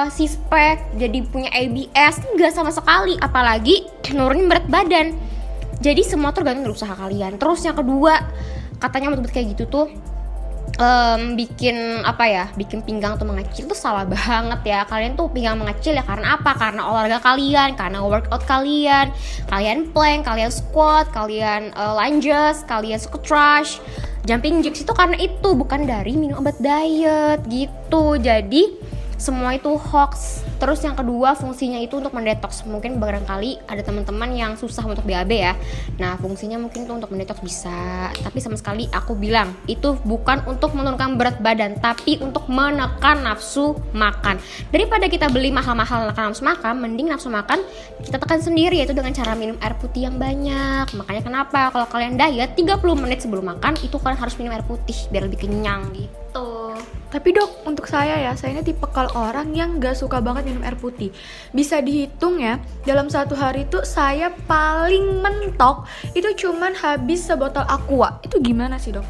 six 0.09 0.41
pack 0.49 0.97
jadi 0.97 1.21
punya 1.29 1.53
ABS 1.53 2.25
nggak 2.33 2.57
sama 2.57 2.73
sekali. 2.73 3.21
Apalagi 3.21 3.85
nurunin 4.17 4.49
berat 4.49 4.65
badan. 4.73 5.13
Jadi 5.85 6.01
semua 6.05 6.33
tergantung 6.33 6.65
dari 6.65 6.77
usaha 6.77 6.97
kalian. 6.97 7.37
Terus 7.37 7.61
yang 7.65 7.77
kedua 7.77 8.25
katanya 8.81 9.13
obat 9.13 9.29
kayak 9.29 9.53
gitu 9.53 9.69
tuh 9.69 9.87
em, 10.81 11.37
bikin 11.37 12.01
apa 12.03 12.25
ya 12.25 12.45
bikin 12.57 12.81
pinggang 12.81 13.21
tuh 13.21 13.29
mengecil 13.29 13.69
tuh 13.69 13.77
salah 13.77 14.09
banget 14.09 14.61
ya. 14.65 14.81
Kalian 14.89 15.15
tuh 15.15 15.29
pinggang 15.29 15.61
mengecil 15.61 15.93
ya 15.93 16.05
karena 16.05 16.41
apa? 16.41 16.57
Karena 16.57 16.89
olahraga 16.89 17.21
kalian 17.21 17.77
karena 17.77 17.99
workout 18.01 18.45
kalian. 18.49 19.13
Kalian 19.51 19.93
plank 19.93 20.25
kalian 20.25 20.53
squat 20.53 21.13
kalian 21.13 21.71
eh, 21.75 21.93
lunges 21.97 22.65
kalian 22.65 23.01
squash 23.01 23.83
jumping 24.29 24.61
jacks 24.61 24.85
itu 24.85 24.93
karena 24.93 25.17
itu 25.17 25.49
bukan 25.57 25.89
dari 25.89 26.13
minum 26.17 26.45
obat 26.45 26.57
diet 26.61 27.41
gitu. 27.49 28.21
Jadi 28.21 28.77
semua 29.21 29.53
itu 29.53 29.69
hoax. 29.77 30.41
Terus 30.57 30.81
yang 30.81 30.97
kedua 30.97 31.37
fungsinya 31.37 31.77
itu 31.77 32.01
untuk 32.01 32.17
mendetoks. 32.17 32.65
Mungkin 32.65 32.97
barangkali 32.97 33.69
ada 33.69 33.85
teman-teman 33.85 34.33
yang 34.33 34.53
susah 34.57 34.89
untuk 34.89 35.05
BAB 35.05 35.31
ya. 35.37 35.53
Nah, 36.01 36.17
fungsinya 36.17 36.57
mungkin 36.57 36.89
itu 36.89 36.93
untuk 36.97 37.13
mendetoks 37.13 37.45
bisa. 37.45 38.09
Tapi 38.17 38.41
sama 38.41 38.57
sekali 38.57 38.89
aku 38.89 39.13
bilang 39.13 39.53
itu 39.69 40.01
bukan 40.09 40.41
untuk 40.49 40.73
menurunkan 40.73 41.21
berat 41.21 41.37
badan, 41.45 41.77
tapi 41.85 42.17
untuk 42.25 42.49
menekan 42.49 43.21
nafsu 43.21 43.77
makan. 43.93 44.41
Daripada 44.73 45.05
kita 45.13 45.29
beli 45.29 45.53
mahal-mahal 45.53 46.17
nafsu 46.17 46.41
makan, 46.41 46.81
mending 46.81 47.13
nafsu 47.13 47.29
makan 47.29 47.61
kita 48.01 48.17
tekan 48.17 48.41
sendiri 48.41 48.81
yaitu 48.81 48.97
dengan 48.97 49.13
cara 49.13 49.37
minum 49.37 49.61
air 49.61 49.77
putih 49.77 50.09
yang 50.09 50.17
banyak. 50.17 50.97
Makanya 50.97 51.23
kenapa 51.23 51.69
kalau 51.69 51.85
kalian 51.93 52.17
diet 52.17 52.57
30 52.57 52.81
menit 52.97 53.21
sebelum 53.21 53.45
makan 53.45 53.77
itu 53.85 54.01
kalian 54.01 54.17
harus 54.17 54.35
minum 54.41 54.57
air 54.57 54.65
putih 54.65 54.97
biar 55.13 55.29
lebih 55.29 55.45
kenyang 55.45 55.93
gitu. 55.93 56.73
Tapi 57.11 57.35
dok, 57.35 57.67
untuk 57.67 57.91
saya 57.91 58.23
ya, 58.23 58.39
saya 58.39 58.55
ini 58.55 58.63
tipe 58.63 58.87
kalau 58.95 59.11
orang 59.19 59.51
yang 59.51 59.83
gak 59.83 59.99
suka 59.99 60.23
banget 60.23 60.47
minum 60.47 60.63
air 60.63 60.79
putih. 60.79 61.11
Bisa 61.51 61.83
dihitung 61.83 62.39
ya, 62.39 62.63
dalam 62.87 63.11
satu 63.11 63.35
hari 63.35 63.67
itu 63.67 63.83
saya 63.83 64.31
paling 64.47 65.19
mentok 65.19 65.91
itu 66.15 66.31
cuman 66.47 66.71
habis 66.79 67.27
sebotol 67.27 67.67
aqua. 67.67 68.23
Itu 68.23 68.39
gimana 68.39 68.79
sih 68.79 68.95
dok? 68.95 69.03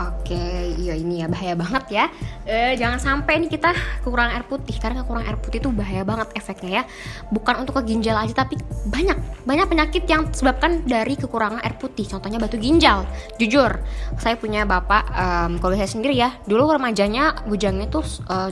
Oke, 0.00 0.72
iya 0.80 0.96
ini 0.96 1.20
ya 1.20 1.28
bahaya 1.28 1.52
banget 1.52 1.84
ya. 1.92 2.04
Eh, 2.48 2.72
jangan 2.80 2.96
sampai 2.96 3.36
nih 3.44 3.52
kita 3.52 3.76
kekurangan 4.00 4.32
air 4.32 4.48
putih 4.48 4.72
karena 4.80 5.04
kekurangan 5.04 5.28
air 5.28 5.36
putih 5.36 5.60
itu 5.60 5.68
bahaya 5.76 6.08
banget 6.08 6.32
efeknya 6.32 6.70
ya. 6.80 6.82
Bukan 7.28 7.60
untuk 7.60 7.76
ke 7.76 7.92
ginjal 7.92 8.16
aja 8.16 8.32
tapi 8.32 8.56
banyak 8.88 9.44
banyak 9.44 9.66
penyakit 9.68 10.08
yang 10.08 10.32
disebabkan 10.32 10.88
dari 10.88 11.20
kekurangan 11.20 11.60
air 11.60 11.76
putih. 11.76 12.08
Contohnya 12.08 12.40
batu 12.40 12.56
ginjal. 12.56 13.04
Jujur, 13.36 13.76
saya 14.16 14.40
punya 14.40 14.64
bapak 14.64 15.12
em, 15.12 15.52
kalau 15.60 15.76
saya 15.76 15.90
sendiri 15.90 16.16
ya. 16.16 16.32
Dulu 16.48 16.80
remajanya 16.80 17.44
bujangnya 17.44 17.92
tuh 17.92 18.06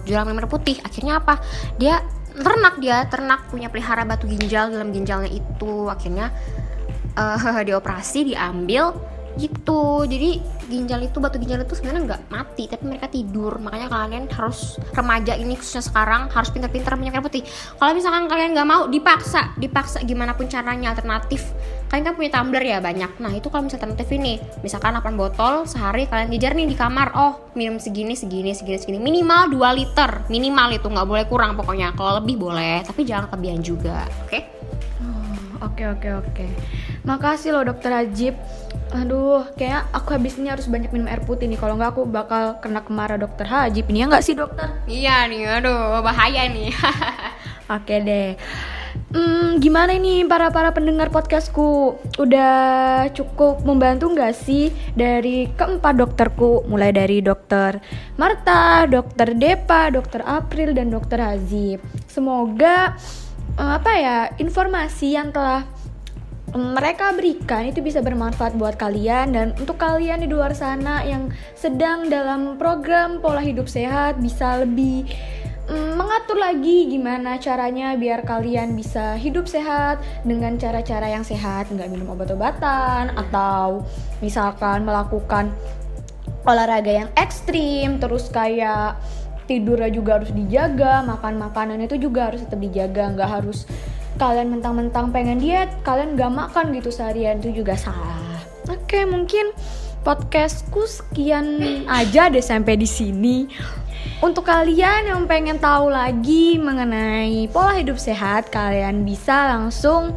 jarang 0.05 0.29
minum 0.29 0.45
air 0.45 0.53
putih. 0.53 0.77
Akhirnya 0.85 1.17
apa? 1.25 1.41
Dia 1.81 2.05
ternak 2.37 2.77
dia 2.77 3.09
ternak 3.09 3.49
punya 3.49 3.73
pelihara 3.73 4.05
batu 4.05 4.29
ginjal 4.29 4.69
dalam 4.69 4.93
ginjalnya 4.93 5.33
itu. 5.33 5.89
Akhirnya 5.89 6.29
eh 7.17 7.65
dioperasi 7.73 8.37
diambil 8.37 9.17
gitu. 9.39 10.05
Jadi 10.05 10.43
ginjal 10.69 11.01
itu 11.07 11.17
batu 11.23 11.41
ginjal 11.41 11.65
itu 11.65 11.73
sebenarnya 11.79 12.03
nggak 12.05 12.23
mati 12.29 12.65
tapi 12.69 12.85
mereka 12.85 13.07
tidur. 13.09 13.57
Makanya 13.63 13.89
kalian 13.89 14.27
harus 14.29 14.77
remaja 14.93 15.39
ini 15.39 15.55
khususnya 15.57 15.87
sekarang 15.87 16.29
harus 16.29 16.51
pintar-pintar 16.51 16.99
minum 16.99 17.15
air 17.15 17.25
putih. 17.25 17.47
Kalau 17.79 17.95
misalkan 17.95 18.27
kalian 18.27 18.53
nggak 18.53 18.69
mau 18.69 18.91
dipaksa. 18.91 19.55
Dipaksa 19.57 20.03
gimana 20.05 20.35
pun 20.35 20.51
caranya 20.51 20.93
alternatif. 20.93 21.55
Kalian 21.89 22.05
kan 22.05 22.15
punya 22.19 22.31
tumbler 22.35 22.65
ya 22.67 22.79
banyak. 22.85 23.17
Nah 23.23 23.33
itu 23.33 23.49
kalau 23.49 23.65
misalnya 23.65 23.89
alternatif 23.89 24.09
ini 24.13 24.37
misalkan 24.61 24.93
8 24.93 25.17
botol 25.17 25.65
sehari 25.65 26.05
kalian 26.05 26.29
jajar 26.37 26.53
nih 26.53 26.69
di 26.69 26.77
kamar. 26.77 27.17
Oh 27.17 27.49
minum 27.57 27.81
segini 27.81 28.13
segini 28.13 28.53
segini 28.53 28.77
segini. 28.77 28.99
Minimal 29.01 29.55
2 29.57 29.79
liter. 29.79 30.11
Minimal 30.29 30.77
itu 30.77 30.87
nggak 30.91 31.07
boleh 31.09 31.25
kurang 31.31 31.57
pokoknya. 31.57 31.97
Kalau 31.97 32.21
lebih 32.21 32.37
boleh 32.37 32.85
tapi 32.85 33.09
jangan 33.09 33.33
kelebihan 33.33 33.65
juga 33.65 34.05
oke? 34.29 34.59
Oke 35.59 35.91
oke 35.91 36.09
oke. 36.23 36.47
Makasih 37.03 37.51
loh 37.51 37.67
dokter 37.67 37.91
Ajib. 37.91 38.39
Aduh, 38.89 39.45
kayak 39.61 39.93
aku 39.93 40.17
habis 40.17 40.41
ini 40.41 40.49
harus 40.49 40.65
banyak 40.65 40.89
minum 40.89 41.13
air 41.13 41.21
putih 41.21 41.45
nih. 41.45 41.61
Kalau 41.61 41.77
nggak 41.77 41.93
aku 41.93 42.03
bakal 42.09 42.57
kena 42.65 42.81
kemarah 42.81 43.21
dokter 43.21 43.45
Haji. 43.45 43.85
Ini 43.85 44.05
ya 44.05 44.07
nggak 44.09 44.25
sih 44.25 44.33
dokter? 44.33 44.69
Iya 44.89 45.29
nih, 45.29 45.61
aduh 45.61 46.01
bahaya 46.01 46.49
nih. 46.49 46.73
Oke 47.77 48.01
deh. 48.01 48.41
Hmm, 49.09 49.57
gimana 49.61 49.97
ini 49.97 50.25
para 50.25 50.49
para 50.53 50.73
pendengar 50.73 51.09
podcastku? 51.09 51.97
Udah 52.21 53.09
cukup 53.13 53.65
membantu 53.65 54.13
nggak 54.13 54.37
sih 54.37 54.73
dari 54.97 55.49
keempat 55.53 55.97
dokterku, 55.97 56.69
mulai 56.69 56.93
dari 56.93 57.25
dokter 57.25 57.81
Marta, 58.21 58.85
dokter 58.85 59.33
Depa, 59.33 59.89
dokter 59.93 60.25
April, 60.25 60.77
dan 60.77 60.93
dokter 60.93 61.21
Hazib. 61.21 61.81
Semoga 62.05 62.97
eh, 63.57 63.73
apa 63.81 63.93
ya 63.97 64.17
informasi 64.37 65.17
yang 65.17 65.33
telah 65.33 65.65
mereka 66.57 67.13
berikan 67.13 67.69
itu 67.69 67.85
bisa 67.85 68.01
bermanfaat 68.01 68.57
buat 68.57 68.81
kalian 68.81 69.37
dan 69.37 69.47
untuk 69.61 69.77
kalian 69.77 70.25
di 70.25 70.29
luar 70.31 70.57
sana 70.57 71.05
yang 71.05 71.29
sedang 71.53 72.09
dalam 72.09 72.57
program 72.57 73.21
pola 73.21 73.45
hidup 73.45 73.69
sehat 73.69 74.17
bisa 74.17 74.65
lebih 74.65 75.05
mm, 75.69 75.93
mengatur 75.99 76.41
lagi 76.41 76.89
gimana 76.89 77.37
caranya 77.37 77.93
biar 78.01 78.25
kalian 78.25 78.73
bisa 78.73 79.21
hidup 79.21 79.45
sehat 79.45 80.01
dengan 80.25 80.57
cara-cara 80.57 81.13
yang 81.13 81.25
sehat. 81.27 81.69
Nggak 81.69 81.93
minum 81.93 82.17
obat-obatan 82.17 83.13
atau 83.13 83.85
misalkan 84.25 84.89
melakukan 84.89 85.53
olahraga 86.49 87.05
yang 87.05 87.11
ekstrim 87.21 88.01
terus 88.01 88.33
kayak 88.33 88.97
tidurnya 89.49 89.89
juga 89.93 90.21
harus 90.21 90.33
dijaga 90.33 91.05
makan 91.05 91.41
makanan 91.41 91.81
itu 91.85 91.97
juga 91.97 92.33
harus 92.33 92.45
tetap 92.45 92.61
dijaga 92.61 93.17
nggak 93.17 93.31
harus 93.41 93.65
kalian 94.19 94.59
mentang-mentang 94.59 95.15
pengen 95.15 95.39
diet 95.39 95.71
kalian 95.87 96.19
gak 96.19 96.35
makan 96.35 96.75
gitu 96.75 96.91
seharian. 96.91 97.39
Itu 97.39 97.55
juga 97.55 97.79
salah. 97.79 98.43
Oke 98.69 99.07
mungkin 99.09 99.55
podcastku 100.03 100.85
sekian 100.85 101.59
aja 101.89 102.29
deh 102.29 102.43
sampai 102.43 102.77
di 102.77 102.85
sini. 102.85 103.49
Untuk 104.19 104.51
kalian 104.51 105.07
yang 105.07 105.23
pengen 105.31 105.63
tahu 105.63 105.95
lagi 105.95 106.59
mengenai 106.59 107.47
pola 107.55 107.79
hidup 107.79 107.97
sehat 107.97 108.51
kalian 108.51 109.07
bisa 109.07 109.55
langsung 109.55 110.11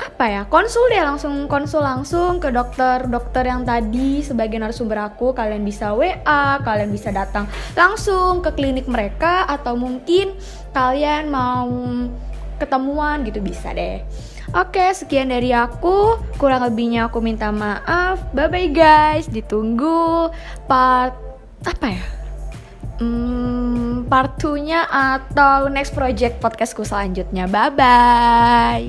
apa 0.00 0.24
ya 0.24 0.42
konsul 0.48 0.88
deh 0.88 1.04
langsung 1.04 1.44
konsul 1.44 1.84
langsung 1.84 2.40
ke 2.40 2.48
dokter 2.48 3.04
dokter 3.04 3.44
yang 3.44 3.68
tadi 3.68 4.24
sebagai 4.24 4.56
narasumber 4.56 5.12
aku. 5.12 5.36
Kalian 5.36 5.60
bisa 5.60 5.92
WA 5.92 6.56
kalian 6.64 6.88
bisa 6.88 7.12
datang 7.12 7.44
langsung 7.76 8.40
ke 8.40 8.48
klinik 8.56 8.88
mereka 8.88 9.44
atau 9.44 9.76
mungkin 9.76 10.32
kalian 10.72 11.28
mau 11.28 11.68
ketemuan 12.60 13.24
gitu 13.24 13.40
bisa 13.40 13.72
deh. 13.72 14.04
Oke, 14.52 14.82
sekian 14.92 15.32
dari 15.32 15.54
aku. 15.56 16.20
Kurang 16.36 16.66
lebihnya 16.66 17.08
aku 17.08 17.24
minta 17.24 17.48
maaf. 17.48 18.20
Bye 18.36 18.50
bye 18.52 18.68
guys. 18.68 19.30
Ditunggu 19.30 20.28
part 20.68 21.16
apa 21.64 21.86
ya? 21.88 22.04
Hmm, 23.00 24.04
part 24.12 24.36
2-nya 24.36 24.84
atau 24.90 25.72
next 25.72 25.96
project 25.96 26.36
podcastku 26.44 26.84
selanjutnya. 26.84 27.48
Bye 27.48 27.72
bye. 27.72 28.84